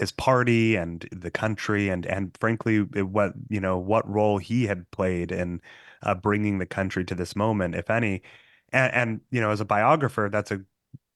his 0.00 0.12
party 0.12 0.76
and 0.76 1.08
the 1.12 1.30
country 1.30 1.90
and 1.90 2.06
and 2.06 2.36
frankly 2.40 2.80
what 2.82 3.34
you 3.50 3.60
know 3.60 3.78
what 3.78 4.08
role 4.10 4.38
he 4.38 4.66
had 4.66 4.90
played 4.92 5.32
in 5.32 5.60
uh, 6.04 6.14
bringing 6.16 6.58
the 6.58 6.66
country 6.66 7.04
to 7.04 7.14
this 7.14 7.36
moment 7.36 7.76
if 7.76 7.90
any 7.90 8.22
and, 8.72 8.92
and 8.94 9.22
you 9.30 9.40
know 9.40 9.50
as 9.52 9.60
a 9.60 9.66
biographer 9.66 10.30
that's 10.32 10.50
a 10.52 10.62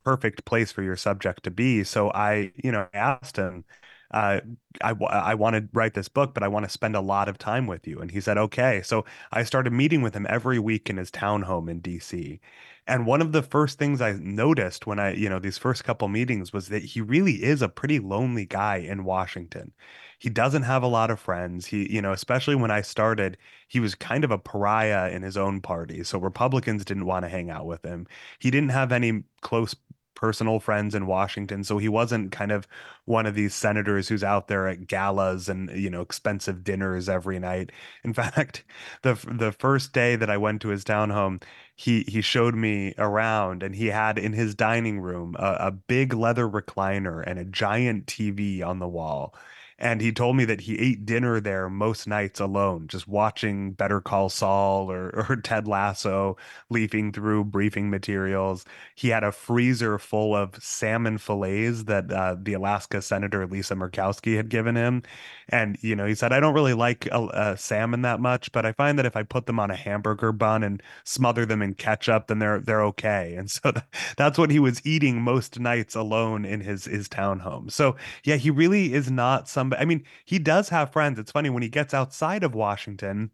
perfect 0.04 0.44
place 0.44 0.70
for 0.70 0.82
your 0.82 0.96
subject 0.96 1.42
to 1.44 1.50
be 1.50 1.82
so 1.84 2.10
i 2.12 2.52
you 2.62 2.70
know 2.72 2.86
asked 2.94 3.36
him 3.36 3.64
uh, 4.10 4.40
I, 4.82 4.90
I 4.92 5.34
want 5.34 5.56
to 5.56 5.68
write 5.72 5.94
this 5.94 6.08
book, 6.08 6.34
but 6.34 6.44
I 6.44 6.48
want 6.48 6.64
to 6.64 6.70
spend 6.70 6.94
a 6.94 7.00
lot 7.00 7.28
of 7.28 7.36
time 7.36 7.66
with 7.66 7.86
you. 7.86 7.98
And 8.00 8.10
he 8.12 8.20
said, 8.20 8.38
okay. 8.38 8.80
So 8.84 9.04
I 9.32 9.42
started 9.42 9.72
meeting 9.72 10.02
with 10.02 10.14
him 10.14 10.24
every 10.28 10.60
week 10.60 10.88
in 10.88 10.98
his 10.98 11.10
townhome 11.10 11.68
in 11.68 11.80
DC. 11.80 12.38
And 12.86 13.06
one 13.06 13.22
of 13.22 13.32
the 13.32 13.42
first 13.42 13.78
things 13.78 14.02
I 14.02 14.12
noticed 14.12 14.86
when 14.86 14.98
I, 14.98 15.14
you 15.14 15.28
know, 15.30 15.38
these 15.38 15.56
first 15.56 15.84
couple 15.84 16.06
meetings 16.08 16.52
was 16.52 16.68
that 16.68 16.82
he 16.84 17.00
really 17.00 17.42
is 17.42 17.62
a 17.62 17.68
pretty 17.68 17.98
lonely 17.98 18.44
guy 18.44 18.76
in 18.76 19.04
Washington. 19.04 19.72
He 20.18 20.28
doesn't 20.28 20.64
have 20.64 20.82
a 20.82 20.86
lot 20.86 21.10
of 21.10 21.18
friends. 21.18 21.64
He, 21.66 21.90
you 21.92 22.02
know, 22.02 22.12
especially 22.12 22.54
when 22.54 22.70
I 22.70 22.82
started, 22.82 23.38
he 23.68 23.80
was 23.80 23.94
kind 23.94 24.22
of 24.22 24.30
a 24.30 24.38
pariah 24.38 25.10
in 25.10 25.22
his 25.22 25.36
own 25.38 25.62
party. 25.62 26.04
So 26.04 26.18
Republicans 26.18 26.84
didn't 26.84 27.06
want 27.06 27.24
to 27.24 27.30
hang 27.30 27.50
out 27.50 27.64
with 27.66 27.82
him. 27.82 28.06
He 28.38 28.50
didn't 28.50 28.70
have 28.70 28.92
any 28.92 29.24
close 29.40 29.74
personal 30.14 30.60
friends 30.60 30.94
in 30.94 31.06
Washington. 31.06 31.64
So 31.64 31.78
he 31.78 31.88
wasn't 31.88 32.32
kind 32.32 32.52
of 32.52 32.66
one 33.04 33.26
of 33.26 33.34
these 33.34 33.54
senators 33.54 34.08
who's 34.08 34.24
out 34.24 34.48
there 34.48 34.68
at 34.68 34.86
galas 34.86 35.48
and 35.48 35.70
you 35.70 35.90
know 35.90 36.00
expensive 36.00 36.64
dinners 36.64 37.08
every 37.08 37.38
night. 37.38 37.72
In 38.04 38.12
fact, 38.14 38.64
the 39.02 39.14
the 39.30 39.52
first 39.52 39.92
day 39.92 40.16
that 40.16 40.30
I 40.30 40.36
went 40.36 40.62
to 40.62 40.68
his 40.68 40.84
townhome, 40.84 41.42
he 41.76 42.02
he 42.08 42.20
showed 42.20 42.54
me 42.54 42.94
around 42.98 43.62
and 43.62 43.74
he 43.74 43.86
had 43.86 44.18
in 44.18 44.32
his 44.32 44.54
dining 44.54 45.00
room 45.00 45.36
a, 45.38 45.56
a 45.60 45.70
big 45.70 46.14
leather 46.14 46.48
recliner 46.48 47.22
and 47.26 47.38
a 47.38 47.44
giant 47.44 48.06
TV 48.06 48.64
on 48.64 48.78
the 48.78 48.88
wall 48.88 49.34
and 49.78 50.00
he 50.00 50.12
told 50.12 50.36
me 50.36 50.44
that 50.44 50.62
he 50.62 50.78
ate 50.78 51.04
dinner 51.04 51.40
there 51.40 51.68
most 51.68 52.06
nights 52.06 52.40
alone, 52.40 52.86
just 52.88 53.08
watching 53.08 53.72
Better 53.72 54.00
Call 54.00 54.28
Saul 54.28 54.90
or, 54.90 55.26
or 55.28 55.36
Ted 55.36 55.66
Lasso, 55.66 56.36
leafing 56.70 57.12
through 57.12 57.44
briefing 57.44 57.90
materials. 57.90 58.64
He 58.94 59.08
had 59.08 59.24
a 59.24 59.32
freezer 59.32 59.98
full 59.98 60.34
of 60.34 60.62
salmon 60.62 61.18
fillets 61.18 61.84
that 61.84 62.10
uh, 62.12 62.36
the 62.40 62.54
Alaska 62.54 63.02
Senator 63.02 63.46
Lisa 63.46 63.74
Murkowski 63.74 64.36
had 64.36 64.48
given 64.48 64.76
him. 64.76 65.02
And, 65.48 65.76
you 65.82 65.94
know, 65.94 66.06
he 66.06 66.14
said, 66.14 66.32
I 66.32 66.40
don't 66.40 66.54
really 66.54 66.72
like 66.72 67.08
uh, 67.12 67.56
salmon 67.56 68.02
that 68.02 68.20
much, 68.20 68.50
but 68.52 68.64
I 68.64 68.72
find 68.72 68.98
that 68.98 69.06
if 69.06 69.16
I 69.16 69.22
put 69.22 69.46
them 69.46 69.60
on 69.60 69.70
a 69.70 69.76
hamburger 69.76 70.32
bun 70.32 70.62
and 70.62 70.82
smother 71.04 71.44
them 71.44 71.60
in 71.60 71.74
ketchup, 71.74 72.28
then 72.28 72.38
they're 72.38 72.60
they're 72.60 72.82
okay. 72.84 73.34
And 73.36 73.50
so 73.50 73.72
that's 74.16 74.38
what 74.38 74.50
he 74.50 74.58
was 74.58 74.84
eating 74.86 75.20
most 75.20 75.58
nights 75.58 75.94
alone 75.94 76.44
in 76.44 76.60
his 76.60 76.86
his 76.86 77.08
townhome. 77.08 77.70
So 77.70 77.96
yeah, 78.24 78.36
he 78.36 78.50
really 78.50 78.94
is 78.94 79.10
not 79.10 79.48
somebody 79.48 79.73
But 79.74 79.82
I 79.82 79.86
mean, 79.86 80.04
he 80.24 80.38
does 80.38 80.68
have 80.68 80.92
friends. 80.92 81.18
It's 81.18 81.32
funny 81.32 81.50
when 81.50 81.64
he 81.64 81.68
gets 81.68 81.92
outside 81.92 82.44
of 82.44 82.54
Washington, 82.54 83.32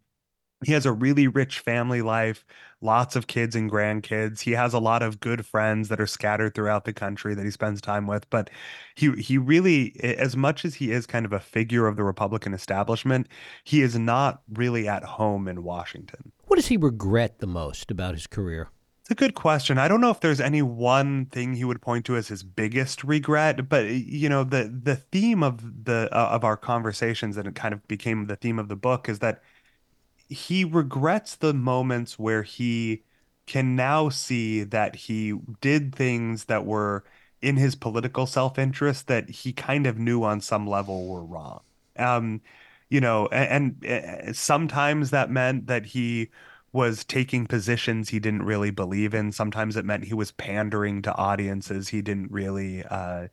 he 0.63 0.73
has 0.73 0.85
a 0.85 0.91
really 0.91 1.27
rich 1.27 1.59
family 1.59 2.01
life, 2.01 2.43
lots 2.81 3.15
of 3.15 3.27
kids 3.27 3.55
and 3.55 3.69
grandkids. 3.69 4.41
He 4.41 4.51
has 4.51 4.73
a 4.73 4.79
lot 4.79 5.01
of 5.01 5.19
good 5.19 5.45
friends 5.45 5.89
that 5.89 5.99
are 5.99 6.07
scattered 6.07 6.53
throughout 6.53 6.85
the 6.85 6.93
country 6.93 7.33
that 7.35 7.45
he 7.45 7.51
spends 7.51 7.79
time 7.79 8.07
with. 8.07 8.27
But 8.29 8.49
he 8.95 9.11
he 9.13 9.37
really, 9.37 9.95
as 10.03 10.35
much 10.35 10.65
as 10.65 10.75
he 10.75 10.91
is 10.91 11.05
kind 11.05 11.25
of 11.25 11.33
a 11.33 11.39
figure 11.39 11.87
of 11.87 11.95
the 11.95 12.03
Republican 12.03 12.53
establishment, 12.53 13.27
he 13.63 13.81
is 13.81 13.97
not 13.97 14.41
really 14.51 14.87
at 14.87 15.03
home 15.03 15.47
in 15.47 15.63
Washington. 15.63 16.31
What 16.45 16.55
does 16.55 16.67
he 16.67 16.77
regret 16.77 17.39
the 17.39 17.47
most 17.47 17.91
about 17.91 18.15
his 18.15 18.27
career? 18.27 18.69
It's 19.11 19.21
a 19.21 19.25
good 19.27 19.35
question. 19.35 19.77
I 19.77 19.89
don't 19.89 19.99
know 19.99 20.09
if 20.09 20.21
there's 20.21 20.39
any 20.39 20.61
one 20.61 21.25
thing 21.25 21.53
he 21.53 21.65
would 21.65 21.81
point 21.81 22.05
to 22.05 22.15
as 22.15 22.29
his 22.29 22.43
biggest 22.43 23.03
regret, 23.03 23.67
but 23.67 23.87
you 23.89 24.29
know, 24.29 24.45
the 24.45 24.73
the 24.83 24.95
theme 24.95 25.43
of 25.43 25.83
the 25.83 26.07
uh, 26.13 26.29
of 26.29 26.45
our 26.45 26.55
conversations 26.55 27.35
and 27.35 27.45
it 27.45 27.53
kind 27.53 27.73
of 27.73 27.85
became 27.89 28.27
the 28.27 28.37
theme 28.37 28.57
of 28.57 28.69
the 28.69 28.77
book 28.77 29.09
is 29.09 29.19
that 29.19 29.43
he 30.29 30.63
regrets 30.63 31.35
the 31.35 31.53
moments 31.53 32.17
where 32.17 32.43
he 32.43 33.03
can 33.47 33.75
now 33.75 34.07
see 34.07 34.63
that 34.63 34.95
he 34.95 35.33
did 35.59 35.93
things 35.93 36.45
that 36.45 36.65
were 36.65 37.03
in 37.41 37.57
his 37.57 37.75
political 37.75 38.25
self-interest 38.25 39.07
that 39.07 39.29
he 39.29 39.51
kind 39.53 39.87
of 39.87 39.99
knew 39.99 40.23
on 40.23 40.39
some 40.39 40.65
level 40.67 41.07
were 41.09 41.25
wrong. 41.25 41.61
Um, 41.97 42.41
you 42.89 43.01
know, 43.01 43.27
and, 43.27 43.83
and 43.85 44.35
sometimes 44.35 45.11
that 45.11 45.29
meant 45.29 45.67
that 45.67 45.87
he 45.87 46.29
was 46.73 47.03
taking 47.03 47.45
positions 47.47 48.09
he 48.09 48.19
didn't 48.19 48.43
really 48.43 48.71
believe 48.71 49.13
in. 49.13 49.31
Sometimes 49.31 49.75
it 49.75 49.85
meant 49.85 50.05
he 50.05 50.13
was 50.13 50.31
pandering 50.31 51.01
to 51.03 51.15
audiences 51.15 51.89
he 51.89 52.01
didn't 52.01 52.31
really 52.31 52.83
uh, 52.85 53.27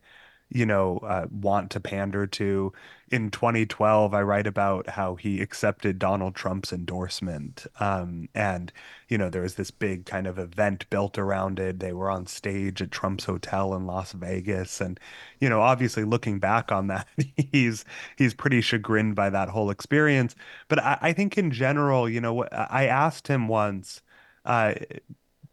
you 0.51 0.65
know, 0.65 0.97
uh, 0.99 1.27
want 1.31 1.69
to 1.71 1.79
pander 1.79 2.25
to. 2.25 2.73
In 3.11 3.31
2012, 3.31 4.13
I 4.13 4.21
write 4.21 4.47
about 4.47 4.89
how 4.89 5.15
he 5.15 5.41
accepted 5.41 5.99
Donald 5.99 6.35
Trump's 6.35 6.71
endorsement. 6.73 7.65
Um, 7.79 8.29
and, 8.35 8.71
you 9.07 9.17
know, 9.17 9.29
there 9.29 9.43
was 9.43 9.55
this 9.55 9.71
big 9.71 10.05
kind 10.05 10.27
of 10.27 10.37
event 10.39 10.89
built 10.89 11.17
around 11.17 11.59
it. 11.59 11.79
They 11.79 11.93
were 11.93 12.09
on 12.09 12.27
stage 12.27 12.81
at 12.81 12.91
Trump's 12.91 13.25
hotel 13.25 13.73
in 13.75 13.85
Las 13.85 14.11
Vegas. 14.13 14.81
And, 14.81 14.99
you 15.39 15.49
know, 15.49 15.61
obviously 15.61 16.03
looking 16.03 16.39
back 16.39 16.71
on 16.71 16.87
that, 16.87 17.07
he's 17.51 17.85
he's 18.17 18.33
pretty 18.33 18.61
chagrined 18.61 19.15
by 19.15 19.29
that 19.29 19.49
whole 19.49 19.69
experience. 19.69 20.35
But 20.67 20.79
I, 20.83 20.97
I 21.01 21.13
think 21.13 21.37
in 21.37 21.51
general, 21.51 22.09
you 22.09 22.21
know, 22.21 22.43
I 22.45 22.85
asked 22.85 23.27
him 23.27 23.47
once, 23.47 24.01
uh, 24.45 24.75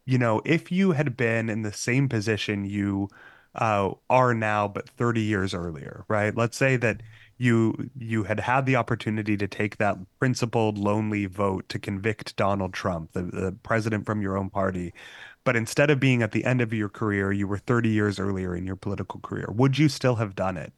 you 0.05 0.17
know, 0.17 0.41
if 0.45 0.71
you 0.71 0.91
had 0.91 1.17
been 1.17 1.49
in 1.49 1.61
the 1.63 1.73
same 1.73 2.07
position 2.09 2.65
you 2.65 3.09
uh, 3.57 3.91
are 4.09 4.33
now, 4.33 4.67
but 4.67 4.89
30 4.89 5.21
years 5.21 5.53
earlier, 5.53 6.05
right? 6.07 6.35
Let's 6.35 6.57
say 6.57 6.77
that 6.77 7.01
you 7.37 7.89
you 7.97 8.23
had 8.23 8.39
had 8.39 8.65
the 8.65 8.75
opportunity 8.75 9.37
to 9.37 9.47
take 9.47 9.77
that 9.77 9.97
principled, 10.19 10.77
lonely 10.77 11.25
vote 11.27 11.69
to 11.69 11.79
convict 11.79 12.35
Donald 12.35 12.73
Trump, 12.73 13.11
the, 13.13 13.23
the 13.23 13.51
president 13.63 14.05
from 14.05 14.21
your 14.21 14.37
own 14.37 14.49
party, 14.49 14.93
but 15.43 15.55
instead 15.55 15.89
of 15.89 15.99
being 15.99 16.21
at 16.23 16.31
the 16.31 16.45
end 16.45 16.61
of 16.61 16.73
your 16.73 16.89
career, 16.89 17.31
you 17.31 17.47
were 17.47 17.57
30 17.59 17.89
years 17.89 18.19
earlier 18.19 18.55
in 18.55 18.65
your 18.65 18.75
political 18.75 19.19
career. 19.21 19.47
Would 19.53 19.77
you 19.77 19.87
still 19.89 20.15
have 20.15 20.35
done 20.35 20.57
it? 20.57 20.73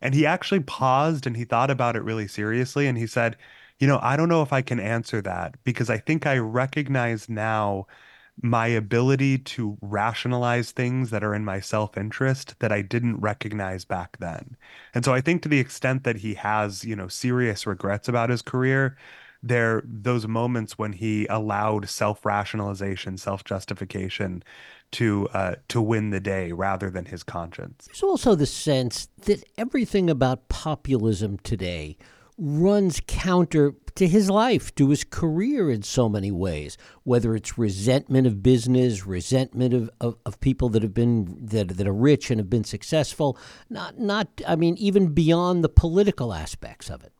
And 0.00 0.14
he 0.14 0.26
actually 0.26 0.60
paused 0.60 1.26
and 1.26 1.36
he 1.36 1.44
thought 1.44 1.70
about 1.70 1.96
it 1.96 2.02
really 2.02 2.28
seriously, 2.28 2.86
and 2.86 2.98
he 2.98 3.06
said, 3.06 3.36
"You 3.78 3.86
know, 3.86 3.98
I 4.02 4.16
don't 4.16 4.28
know 4.28 4.42
if 4.42 4.52
I 4.52 4.62
can 4.62 4.80
answer 4.80 5.20
that 5.22 5.56
because 5.64 5.90
I 5.90 5.98
think 5.98 6.26
I 6.26 6.38
recognize 6.38 7.28
now." 7.28 7.86
My 8.42 8.66
ability 8.66 9.38
to 9.38 9.78
rationalize 9.80 10.70
things 10.70 11.10
that 11.10 11.24
are 11.24 11.34
in 11.34 11.44
my 11.44 11.58
self-interest 11.60 12.54
that 12.58 12.70
I 12.70 12.82
didn't 12.82 13.20
recognize 13.20 13.84
back 13.84 14.18
then. 14.18 14.56
And 14.94 15.04
so 15.04 15.14
I 15.14 15.20
think 15.20 15.42
to 15.42 15.48
the 15.48 15.58
extent 15.58 16.04
that 16.04 16.16
he 16.16 16.34
has, 16.34 16.84
you 16.84 16.94
know, 16.94 17.08
serious 17.08 17.66
regrets 17.66 18.08
about 18.08 18.30
his 18.30 18.42
career, 18.42 18.96
there 19.42 19.82
those 19.86 20.26
moments 20.26 20.78
when 20.78 20.92
he 20.92 21.26
allowed 21.26 21.88
self-rationalization, 21.88 23.16
self-justification 23.16 24.42
to 24.92 25.28
uh, 25.32 25.56
to 25.68 25.80
win 25.80 26.10
the 26.10 26.20
day 26.20 26.52
rather 26.52 26.90
than 26.90 27.06
his 27.06 27.22
conscience. 27.22 27.86
There's 27.86 28.02
also 28.02 28.34
the 28.34 28.46
sense 28.46 29.08
that 29.22 29.44
everything 29.56 30.10
about 30.10 30.48
populism 30.48 31.38
today 31.38 31.96
runs 32.38 33.00
counter 33.06 33.74
to 33.94 34.06
his 34.06 34.28
life, 34.28 34.74
to 34.74 34.90
his 34.90 35.04
career 35.04 35.70
in 35.70 35.82
so 35.82 36.08
many 36.08 36.30
ways, 36.30 36.76
whether 37.02 37.34
it's 37.34 37.56
resentment 37.56 38.26
of 38.26 38.42
business, 38.42 39.06
resentment 39.06 39.72
of, 39.72 39.90
of, 40.00 40.16
of, 40.26 40.38
people 40.40 40.68
that 40.68 40.82
have 40.82 40.92
been 40.92 41.34
that, 41.40 41.68
that 41.68 41.86
are 41.86 41.94
rich 41.94 42.30
and 42.30 42.38
have 42.38 42.50
been 42.50 42.64
successful, 42.64 43.38
not 43.70 43.98
not 43.98 44.28
I 44.46 44.56
mean 44.56 44.76
even 44.78 45.08
beyond 45.14 45.64
the 45.64 45.68
political 45.68 46.34
aspects 46.34 46.90
of 46.90 47.02
it. 47.02 47.12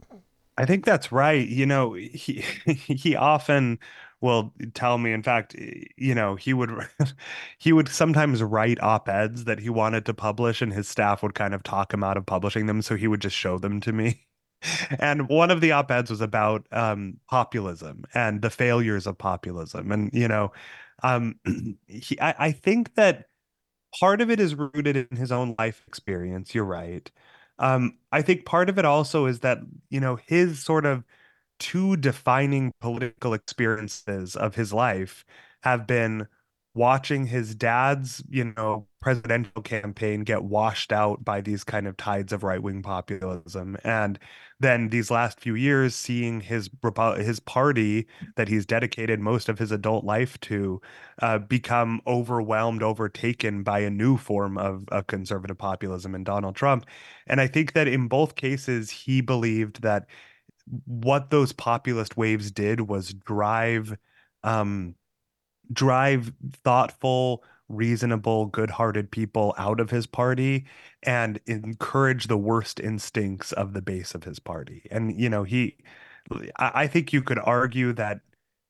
I 0.59 0.65
think 0.65 0.85
that's 0.85 1.13
right. 1.13 1.47
You 1.47 1.67
know, 1.67 1.95
he 1.95 2.45
he 2.67 3.17
often 3.17 3.79
will 4.21 4.53
tell 4.75 4.97
me 4.97 5.13
in 5.13 5.23
fact 5.23 5.55
you 5.55 6.15
know 6.15 6.37
he 6.37 6.55
would 6.55 6.71
he 7.59 7.73
would 7.73 7.89
sometimes 7.89 8.43
write 8.43 8.83
op-eds 8.83 9.45
that 9.45 9.59
he 9.59 9.69
wanted 9.69 10.07
to 10.07 10.15
publish 10.15 10.63
and 10.63 10.73
his 10.73 10.89
staff 10.89 11.23
would 11.23 11.35
kind 11.35 11.55
of 11.55 11.63
talk 11.63 11.93
him 11.93 12.03
out 12.03 12.17
of 12.17 12.25
publishing 12.25 12.67
them 12.67 12.81
so 12.81 12.97
he 12.97 13.07
would 13.07 13.21
just 13.21 13.37
show 13.37 13.59
them 13.59 13.79
to 13.79 13.93
me 13.93 14.26
and 14.99 15.29
one 15.29 15.51
of 15.51 15.61
the 15.61 15.73
op-eds 15.73 16.11
was 16.11 16.21
about 16.21 16.67
um, 16.73 17.19
populism 17.29 18.05
and 18.15 18.43
the 18.43 18.51
failures 18.51 19.07
of 19.07 19.19
populism 19.19 19.93
and 19.93 20.11
you 20.13 20.29
know 20.29 20.53
um, 21.03 21.39
he, 21.87 22.19
I, 22.21 22.35
I, 22.39 22.53
think 22.53 22.95
that 22.95 23.27
part 24.01 24.23
of 24.23 24.31
it 24.31 24.41
is 24.41 24.55
rooted 24.55 24.97
in 24.97 25.17
his 25.17 25.31
own 25.31 25.55
life 25.59 25.85
experience 25.87 26.55
you're 26.55 26.65
right. 26.65 27.11
Um, 27.59 27.99
i 28.13 28.21
think 28.23 28.45
part 28.45 28.69
of 28.69 28.79
it 28.79 28.85
also 28.85 29.27
is 29.27 29.41
that 29.41 29.59
you 29.89 30.01
know 30.01 30.17
his 30.17 30.63
sort 30.63 30.85
of 30.85 31.05
two 31.59 31.97
defining 31.97 32.73
political 32.81 33.33
experiences 33.33 34.37
of 34.37 34.55
his 34.55 34.73
life 34.73 35.25
have 35.63 35.87
been 35.87 36.27
watching 36.77 37.27
his 37.27 37.55
dad's, 37.55 38.23
you 38.29 38.53
know, 38.57 38.87
presidential 39.01 39.63
campaign 39.63 40.21
get 40.21 40.45
washed 40.45 40.93
out 40.93 41.25
by 41.25 41.41
these 41.41 41.65
kind 41.65 41.87
of 41.87 41.97
tides 41.97 42.33
of 42.33 42.43
right-wing 42.43 42.83
populism. 42.83 43.77
And 43.83 44.19
then 44.61 44.91
these 44.91 45.11
last 45.11 45.41
few 45.41 45.55
years 45.55 45.95
seeing 45.97 46.41
his 46.41 46.69
his 47.17 47.41
party 47.41 48.07
that 48.37 48.49
he's 48.49 48.67
dedicated 48.67 49.21
most 49.21 49.49
of 49.49 49.59
his 49.59 49.73
adult 49.73 50.05
life 50.05 50.39
to 50.43 50.81
uh, 51.23 51.39
become 51.39 52.01
overwhelmed 52.07 52.83
overtaken 52.83 53.63
by 53.63 53.79
a 53.81 53.91
new 53.91 54.19
form 54.19 54.59
of, 54.59 54.85
of 54.89 55.07
conservative 55.07 55.57
populism 55.57 56.15
in 56.15 56.25
Donald 56.25 56.57
Trump. 56.57 56.85
And 57.27 57.41
I 57.41 57.47
think 57.47 57.73
that 57.73 57.89
in 57.89 58.09
both 58.09 58.37
cases 58.37 58.91
he 58.91 59.23
believed 59.23 59.83
that 59.83 60.07
what 60.85 61.31
those 61.31 61.53
populist 61.53 62.17
waves 62.17 62.51
did 62.51 62.83
was 62.83 63.15
drive 63.15 63.97
um, 64.43 64.95
drive 65.73 66.33
thoughtful, 66.65 67.45
reasonable, 67.69 68.47
good-hearted 68.47 69.11
people 69.11 69.55
out 69.59 69.81
of 69.81 69.91
his 69.91 70.07
party 70.07 70.67
and 71.03 71.41
encourage 71.47 72.27
the 72.27 72.37
worst 72.37 72.81
instincts 72.81 73.53
of 73.53 73.73
the 73.73 73.83
base 73.83 74.15
of 74.15 74.25
his 74.25 74.39
party. 74.39 74.87
And 74.91 75.19
you 75.21 75.29
know, 75.29 75.45
he 75.45 75.77
I 76.57 76.87
think 76.87 77.13
you 77.13 77.23
could 77.23 77.39
argue 77.39 77.93
that 77.95 78.21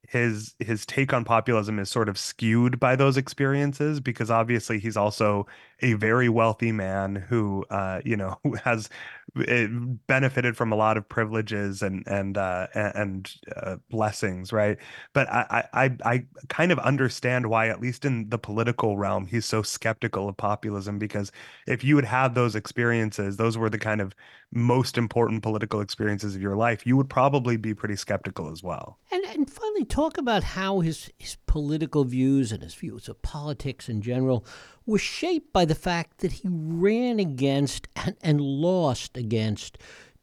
his 0.09 0.55
his 0.61 0.87
take 0.87 1.13
on 1.13 1.25
populism 1.25 1.79
is 1.79 1.91
sort 1.91 2.09
of 2.09 2.19
skewed 2.19 2.79
by 2.79 2.97
those 2.97 3.17
experiences 3.17 4.01
because 4.01 4.31
obviously 4.31 4.79
he's 4.79 4.97
also 4.97 5.47
a 5.81 5.95
very 5.95 6.29
wealthy 6.29 6.73
man 6.73 7.17
who 7.17 7.65
uh 7.71 8.01
you 8.05 8.17
know 8.17 8.39
has 8.65 8.89
eh, 9.47 9.67
benefited 10.07 10.57
from 10.57 10.73
a 10.73 10.77
lot 10.77 10.97
of 10.97 11.09
privileges 11.09 11.83
and 11.83 12.07
and 12.07 12.39
uh 12.39 12.67
and 12.75 13.35
uh, 13.57 13.77
blessings 13.91 14.53
right? 14.53 14.79
But 15.13 15.29
I, 15.31 15.69
I 15.73 15.97
i 16.05 16.25
kind 16.49 16.73
of 16.73 16.79
understand 16.81 17.49
why 17.49 17.69
at 17.69 17.81
least 17.81 18.05
in 18.05 18.29
the 18.29 18.39
political 18.39 18.97
realm 18.97 19.27
he's 19.27 19.47
so 19.47 19.63
skeptical 19.63 20.29
of 20.29 20.37
populism 20.37 20.99
because 20.99 21.33
if 21.67 21.85
you 21.85 21.97
had 21.97 22.05
had 22.05 22.35
those 22.35 22.55
experiences 22.55 23.37
those 23.37 23.59
were 23.59 23.71
the 23.71 23.79
kind 23.79 24.01
of 24.01 24.15
most 24.53 24.97
important 24.97 25.43
political 25.43 25.81
experiences 25.81 26.35
of 26.35 26.43
your 26.43 26.57
life 26.57 26.87
you 26.87 26.97
would 26.97 27.11
probably 27.11 27.57
be 27.57 27.75
pretty 27.75 27.97
skeptical 27.97 28.51
as 28.51 28.63
well. 28.63 28.99
And 29.11 29.25
and 29.25 29.51
finally 29.51 29.85
talk 29.85 30.19
about 30.19 30.43
how 30.43 30.81
his 30.81 31.11
his 31.19 31.37
political 31.47 32.05
views 32.05 32.53
and 32.53 32.63
his 32.63 32.75
views 32.75 33.09
of 33.09 33.23
politics 33.23 33.89
in 33.89 34.03
general 34.03 34.45
were 34.85 34.99
shaped 34.99 35.53
by 35.53 35.65
the 35.65 35.75
fact 35.75 36.19
that 36.19 36.33
he 36.33 36.49
ran 36.49 37.19
against 37.19 37.89
and, 37.97 38.17
and 38.23 38.41
lost 38.41 39.17
against 39.17 39.79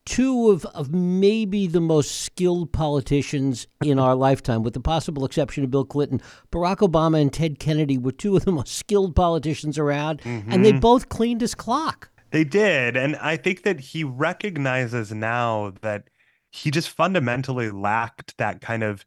two 0.06 0.50
of, 0.50 0.66
of 0.68 0.92
maybe 0.92 1.68
the 1.68 1.82
most 1.82 2.22
skilled 2.22 2.72
politicians 2.74 3.68
in 3.84 4.00
our 4.00 4.16
lifetime, 4.16 4.64
with 4.64 4.74
the 4.74 4.80
possible 4.80 5.26
exception 5.26 5.64
of 5.64 5.72
Bill 5.72 5.86
Clinton. 5.86 6.22
Barack 6.52 6.78
Obama 6.78 7.22
and 7.22 7.32
Ted 7.32 7.60
Kennedy 7.60 7.98
were 7.98 8.12
two 8.12 8.36
of 8.36 8.46
the 8.46 8.52
most 8.52 8.76
skilled 8.76 9.16
politicians 9.16 9.78
around, 9.78 10.22
mm-hmm. 10.22 10.52
and 10.52 10.64
they 10.64 10.72
mm-hmm. 10.72 10.80
both 10.80 11.10
cleaned 11.10 11.42
his 11.42 11.56
clock. 11.56 12.10
They 12.32 12.44
did. 12.44 12.98
And 12.98 13.16
I 13.18 13.38
think 13.38 13.64
that 13.64 13.80
he 13.80 14.04
recognizes 14.04 15.12
now 15.12 15.74
that 15.82 16.10
he 16.50 16.72
just 16.72 16.90
fundamentally 16.90 17.72
lacked 17.72 18.38
that 18.38 18.62
kind 18.62 18.84
of 18.84 19.06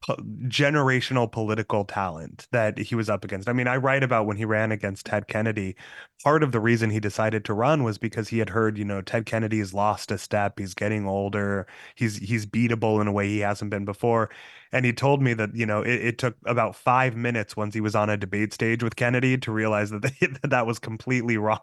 po- 0.00 0.16
generational 0.46 1.30
political 1.30 1.84
talent 1.84 2.46
that 2.52 2.78
he 2.78 2.94
was 2.94 3.08
up 3.08 3.24
against. 3.24 3.48
I 3.48 3.52
mean, 3.52 3.68
I 3.68 3.76
write 3.76 4.02
about 4.02 4.26
when 4.26 4.36
he 4.36 4.44
ran 4.44 4.72
against 4.72 5.06
Ted 5.06 5.28
Kennedy. 5.28 5.76
Part 6.22 6.42
of 6.42 6.52
the 6.52 6.60
reason 6.60 6.90
he 6.90 7.00
decided 7.00 7.44
to 7.46 7.54
run 7.54 7.82
was 7.82 7.98
because 7.98 8.28
he 8.28 8.38
had 8.38 8.50
heard, 8.50 8.78
you 8.78 8.84
know, 8.84 9.00
Ted 9.00 9.26
Kennedy's 9.26 9.74
lost 9.74 10.10
a 10.10 10.18
step. 10.18 10.58
He's 10.58 10.74
getting 10.74 11.06
older. 11.06 11.66
He's 11.94 12.16
he's 12.16 12.46
beatable 12.46 13.00
in 13.00 13.06
a 13.06 13.12
way 13.12 13.28
he 13.28 13.40
hasn't 13.40 13.70
been 13.70 13.84
before. 13.84 14.30
And 14.74 14.84
he 14.84 14.92
told 14.92 15.22
me 15.22 15.34
that, 15.34 15.54
you 15.54 15.66
know, 15.66 15.82
it, 15.82 16.04
it 16.04 16.18
took 16.18 16.34
about 16.46 16.74
five 16.74 17.14
minutes 17.14 17.56
once 17.56 17.74
he 17.74 17.80
was 17.80 17.94
on 17.94 18.10
a 18.10 18.16
debate 18.16 18.52
stage 18.52 18.82
with 18.82 18.96
Kennedy 18.96 19.38
to 19.38 19.52
realize 19.52 19.90
that 19.90 20.02
they, 20.02 20.26
that, 20.26 20.50
that 20.50 20.66
was 20.66 20.80
completely 20.80 21.36
wrong. 21.38 21.60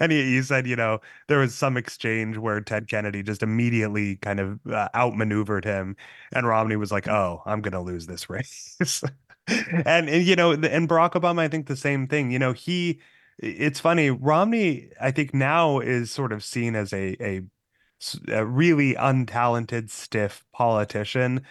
and 0.00 0.10
he, 0.10 0.22
he 0.24 0.42
said, 0.42 0.66
you 0.66 0.74
know, 0.74 0.98
there 1.28 1.38
was 1.38 1.54
some 1.54 1.76
exchange 1.76 2.38
where 2.38 2.62
Ted 2.62 2.88
Kennedy 2.88 3.22
just 3.22 3.42
immediately 3.42 4.16
kind 4.16 4.40
of 4.40 4.58
uh, 4.66 4.88
outmaneuvered 4.94 5.66
him. 5.66 5.94
And 6.32 6.46
Romney 6.46 6.76
was 6.76 6.90
like, 6.90 7.06
oh, 7.12 7.42
I'm 7.46 7.60
going 7.60 7.72
to 7.72 7.80
lose 7.80 8.06
this 8.06 8.30
race. 8.30 8.76
and, 9.48 10.08
and, 10.08 10.26
you 10.26 10.36
know, 10.36 10.52
and 10.52 10.88
Barack 10.88 11.12
Obama, 11.12 11.40
I 11.40 11.48
think 11.48 11.66
the 11.66 11.76
same 11.76 12.06
thing. 12.06 12.30
You 12.30 12.38
know, 12.38 12.52
he, 12.52 13.00
it's 13.38 13.80
funny, 13.80 14.10
Romney, 14.10 14.90
I 15.00 15.10
think 15.10 15.34
now 15.34 15.80
is 15.80 16.10
sort 16.10 16.32
of 16.32 16.44
seen 16.44 16.74
as 16.74 16.92
a, 16.92 17.16
a, 17.20 17.42
a 18.28 18.44
really 18.44 18.94
untalented, 18.94 19.90
stiff 19.90 20.44
politician 20.52 21.42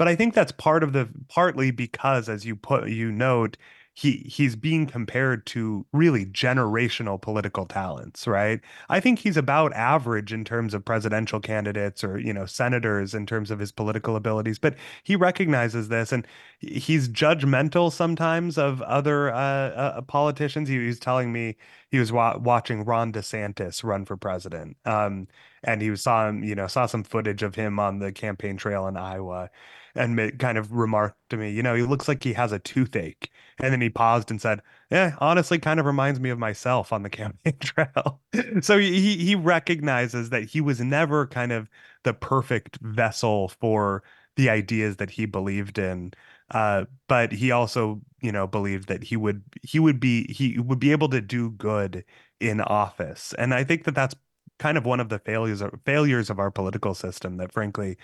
but 0.00 0.08
I 0.08 0.16
think 0.16 0.32
that's 0.32 0.52
part 0.52 0.82
of 0.82 0.94
the 0.94 1.10
partly 1.28 1.70
because, 1.72 2.30
as 2.30 2.46
you 2.46 2.56
put 2.56 2.88
you 2.88 3.12
note, 3.12 3.58
he 3.94 4.18
he's 4.30 4.56
being 4.56 4.86
compared 4.86 5.44
to 5.46 5.84
really 5.92 6.24
generational 6.26 7.20
political 7.20 7.66
talents, 7.66 8.26
right? 8.26 8.60
I 8.88 9.00
think 9.00 9.18
he's 9.18 9.36
about 9.36 9.72
average 9.74 10.32
in 10.32 10.44
terms 10.44 10.74
of 10.74 10.84
presidential 10.84 11.40
candidates 11.40 12.02
or, 12.04 12.18
you 12.18 12.32
know, 12.32 12.46
senators 12.46 13.14
in 13.14 13.26
terms 13.26 13.50
of 13.50 13.58
his 13.58 13.72
political 13.72 14.16
abilities, 14.16 14.58
but 14.58 14.76
he 15.02 15.16
recognizes 15.16 15.88
this 15.88 16.12
and 16.12 16.26
he's 16.60 17.08
judgmental 17.08 17.92
sometimes 17.92 18.56
of 18.58 18.80
other 18.82 19.32
uh, 19.32 19.36
uh, 19.38 20.00
politicians. 20.02 20.68
He, 20.68 20.78
he 20.80 20.86
was 20.86 21.00
telling 21.00 21.32
me 21.32 21.56
he 21.90 21.98
was 21.98 22.12
wa- 22.12 22.38
watching 22.38 22.84
Ron 22.84 23.12
DeSantis 23.12 23.82
run 23.84 24.04
for 24.04 24.16
president. 24.16 24.76
Um, 24.84 25.28
and 25.62 25.82
he 25.82 25.94
saw 25.96 26.28
him, 26.28 26.44
you 26.44 26.54
know, 26.54 26.66
saw 26.66 26.86
some 26.86 27.02
footage 27.02 27.42
of 27.42 27.54
him 27.54 27.78
on 27.78 27.98
the 27.98 28.12
campaign 28.12 28.56
trail 28.56 28.86
in 28.86 28.96
Iowa 28.96 29.50
and 29.94 30.38
kind 30.38 30.56
of 30.56 30.72
remarked 30.72 31.18
to 31.30 31.36
me, 31.36 31.50
you 31.50 31.62
know, 31.62 31.74
he 31.74 31.82
looks 31.82 32.08
like 32.08 32.22
he 32.22 32.32
has 32.32 32.52
a 32.52 32.58
toothache. 32.58 33.30
And 33.58 33.72
then 33.72 33.80
he 33.80 33.90
paused 33.90 34.30
and 34.30 34.40
said, 34.40 34.60
Yeah, 34.90 35.16
honestly, 35.18 35.58
kind 35.58 35.80
of 35.80 35.86
reminds 35.86 36.20
me 36.20 36.30
of 36.30 36.38
myself 36.38 36.92
on 36.92 37.02
the 37.02 37.10
campaign 37.10 37.58
trail. 37.60 38.20
so 38.62 38.78
he 38.78 39.16
he 39.16 39.34
recognizes 39.34 40.30
that 40.30 40.44
he 40.44 40.60
was 40.60 40.80
never 40.80 41.26
kind 41.26 41.52
of 41.52 41.68
the 42.04 42.14
perfect 42.14 42.78
vessel 42.80 43.48
for 43.48 44.02
the 44.36 44.48
ideas 44.48 44.96
that 44.96 45.10
he 45.10 45.26
believed 45.26 45.78
in. 45.78 46.12
Uh, 46.52 46.84
but 47.08 47.32
he 47.32 47.50
also, 47.50 48.00
you 48.20 48.32
know, 48.32 48.46
believed 48.46 48.88
that 48.88 49.04
he 49.04 49.16
would 49.16 49.42
he 49.62 49.78
would 49.78 50.00
be 50.00 50.32
he 50.32 50.58
would 50.58 50.78
be 50.78 50.92
able 50.92 51.08
to 51.08 51.20
do 51.20 51.50
good 51.50 52.04
in 52.40 52.60
office. 52.60 53.34
And 53.38 53.54
I 53.54 53.64
think 53.64 53.84
that 53.84 53.94
that's 53.94 54.14
kind 54.58 54.76
of 54.76 54.84
one 54.84 55.00
of 55.00 55.08
the 55.08 55.18
failures 55.18 55.60
of, 55.60 55.72
failures 55.84 56.30
of 56.30 56.38
our 56.38 56.50
political 56.50 56.94
system 56.94 57.38
that 57.38 57.52
frankly 57.52 57.96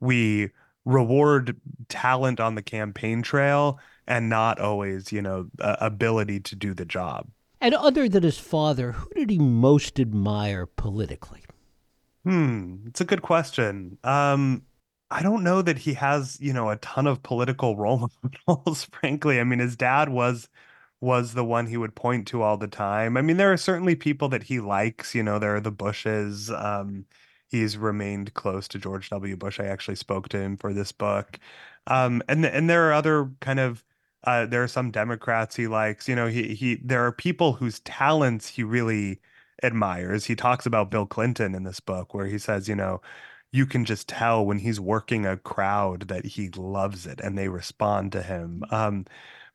we 0.00 0.50
reward 0.84 1.56
talent 1.88 2.40
on 2.40 2.54
the 2.54 2.62
campaign 2.62 3.22
trail 3.22 3.78
and 4.06 4.28
not 4.28 4.58
always, 4.60 5.12
you 5.12 5.22
know, 5.22 5.48
uh, 5.60 5.76
ability 5.80 6.38
to 6.38 6.54
do 6.54 6.74
the 6.74 6.84
job. 6.84 7.28
And 7.60 7.74
other 7.74 8.08
than 8.08 8.22
his 8.22 8.38
father, 8.38 8.92
who 8.92 9.08
did 9.14 9.30
he 9.30 9.38
most 9.38 9.98
admire 9.98 10.66
politically? 10.66 11.42
Hmm, 12.24 12.76
it's 12.86 13.00
a 13.00 13.04
good 13.04 13.22
question. 13.22 13.98
Um, 14.04 14.62
I 15.14 15.22
don't 15.22 15.44
know 15.44 15.62
that 15.62 15.78
he 15.78 15.94
has, 15.94 16.38
you 16.40 16.52
know, 16.52 16.70
a 16.70 16.76
ton 16.76 17.06
of 17.06 17.22
political 17.22 17.76
role 17.78 18.10
models, 18.48 18.84
frankly. 18.86 19.40
I 19.40 19.44
mean, 19.44 19.60
his 19.60 19.76
dad 19.76 20.08
was 20.08 20.48
was 21.00 21.34
the 21.34 21.44
one 21.44 21.66
he 21.66 21.76
would 21.76 21.94
point 21.94 22.26
to 22.28 22.42
all 22.42 22.56
the 22.56 22.66
time. 22.68 23.16
I 23.16 23.22
mean, 23.22 23.36
there 23.36 23.52
are 23.52 23.56
certainly 23.58 23.94
people 23.94 24.28
that 24.30 24.44
he 24.44 24.60
likes, 24.60 25.14
you 25.14 25.22
know, 25.22 25.38
there 25.38 25.54
are 25.56 25.60
the 25.60 25.70
Bushes. 25.70 26.50
Um, 26.50 27.04
he's 27.48 27.76
remained 27.76 28.32
close 28.34 28.66
to 28.68 28.78
George 28.78 29.10
W. 29.10 29.36
Bush. 29.36 29.60
I 29.60 29.66
actually 29.66 29.96
spoke 29.96 30.28
to 30.30 30.38
him 30.40 30.56
for 30.56 30.72
this 30.72 30.92
book. 30.92 31.38
Um, 31.86 32.22
and 32.28 32.44
and 32.46 32.68
there 32.70 32.88
are 32.88 32.92
other 32.94 33.30
kind 33.40 33.60
of 33.60 33.84
uh, 34.24 34.46
there 34.46 34.62
are 34.62 34.68
some 34.68 34.90
Democrats 34.90 35.54
he 35.56 35.66
likes. 35.68 36.08
You 36.08 36.16
know, 36.16 36.26
he 36.28 36.54
he 36.54 36.76
there 36.84 37.04
are 37.06 37.12
people 37.12 37.52
whose 37.54 37.80
talents 37.80 38.48
he 38.48 38.62
really 38.64 39.20
admires. 39.62 40.24
He 40.24 40.34
talks 40.36 40.66
about 40.66 40.90
Bill 40.90 41.06
Clinton 41.06 41.54
in 41.54 41.64
this 41.64 41.80
book 41.80 42.14
where 42.14 42.26
he 42.26 42.38
says, 42.38 42.68
you 42.68 42.74
know, 42.76 43.00
you 43.54 43.66
can 43.66 43.84
just 43.84 44.08
tell 44.08 44.44
when 44.44 44.58
he's 44.58 44.80
working 44.80 45.24
a 45.24 45.36
crowd 45.36 46.08
that 46.08 46.24
he 46.24 46.48
loves 46.56 47.06
it 47.06 47.20
and 47.20 47.38
they 47.38 47.46
respond 47.46 48.10
to 48.10 48.20
him. 48.20 48.64
Um, 48.70 49.06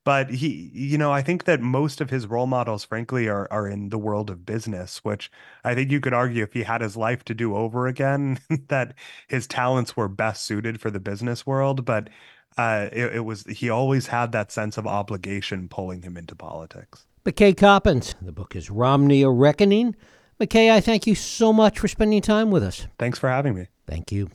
but 0.05 0.29
he 0.29 0.71
you 0.73 0.97
know 0.97 1.11
i 1.11 1.21
think 1.21 1.43
that 1.43 1.59
most 1.59 1.99
of 1.99 2.09
his 2.09 2.25
role 2.25 2.47
models 2.47 2.85
frankly 2.85 3.27
are 3.27 3.49
are 3.51 3.67
in 3.67 3.89
the 3.89 3.97
world 3.97 4.29
of 4.29 4.45
business 4.45 5.03
which 5.03 5.29
i 5.65 5.75
think 5.75 5.91
you 5.91 5.99
could 5.99 6.13
argue 6.13 6.41
if 6.41 6.53
he 6.53 6.63
had 6.63 6.79
his 6.79 6.95
life 6.95 7.23
to 7.25 7.33
do 7.33 7.53
over 7.53 7.85
again 7.85 8.39
that 8.69 8.93
his 9.27 9.45
talents 9.45 9.97
were 9.97 10.07
best 10.07 10.45
suited 10.45 10.79
for 10.79 10.89
the 10.89 11.01
business 11.01 11.45
world. 11.45 11.83
But 11.83 12.09
uh, 12.57 12.89
it, 12.91 13.17
it 13.17 13.25
was 13.25 13.43
he 13.43 13.69
always 13.69 14.07
had 14.07 14.31
that 14.31 14.51
sense 14.51 14.77
of 14.77 14.87
obligation 14.87 15.67
pulling 15.67 16.01
him 16.01 16.17
into 16.17 16.35
politics. 16.35 17.05
Mckay 17.25 17.57
coppins 17.57 18.15
the 18.21 18.31
book 18.31 18.55
is 18.55 18.69
romney 18.69 19.21
a 19.21 19.29
reckoning. 19.29 19.95
Mckay 20.39 20.71
i 20.71 20.79
thank 20.79 21.05
you 21.05 21.15
so 21.15 21.51
much 21.51 21.77
for 21.77 21.89
spending 21.89 22.21
time 22.21 22.51
with 22.51 22.63
us. 22.63 22.87
Thanks 22.97 23.19
for 23.19 23.29
having 23.29 23.53
me 23.53 23.67
thank 23.89 24.11
you 24.11 24.27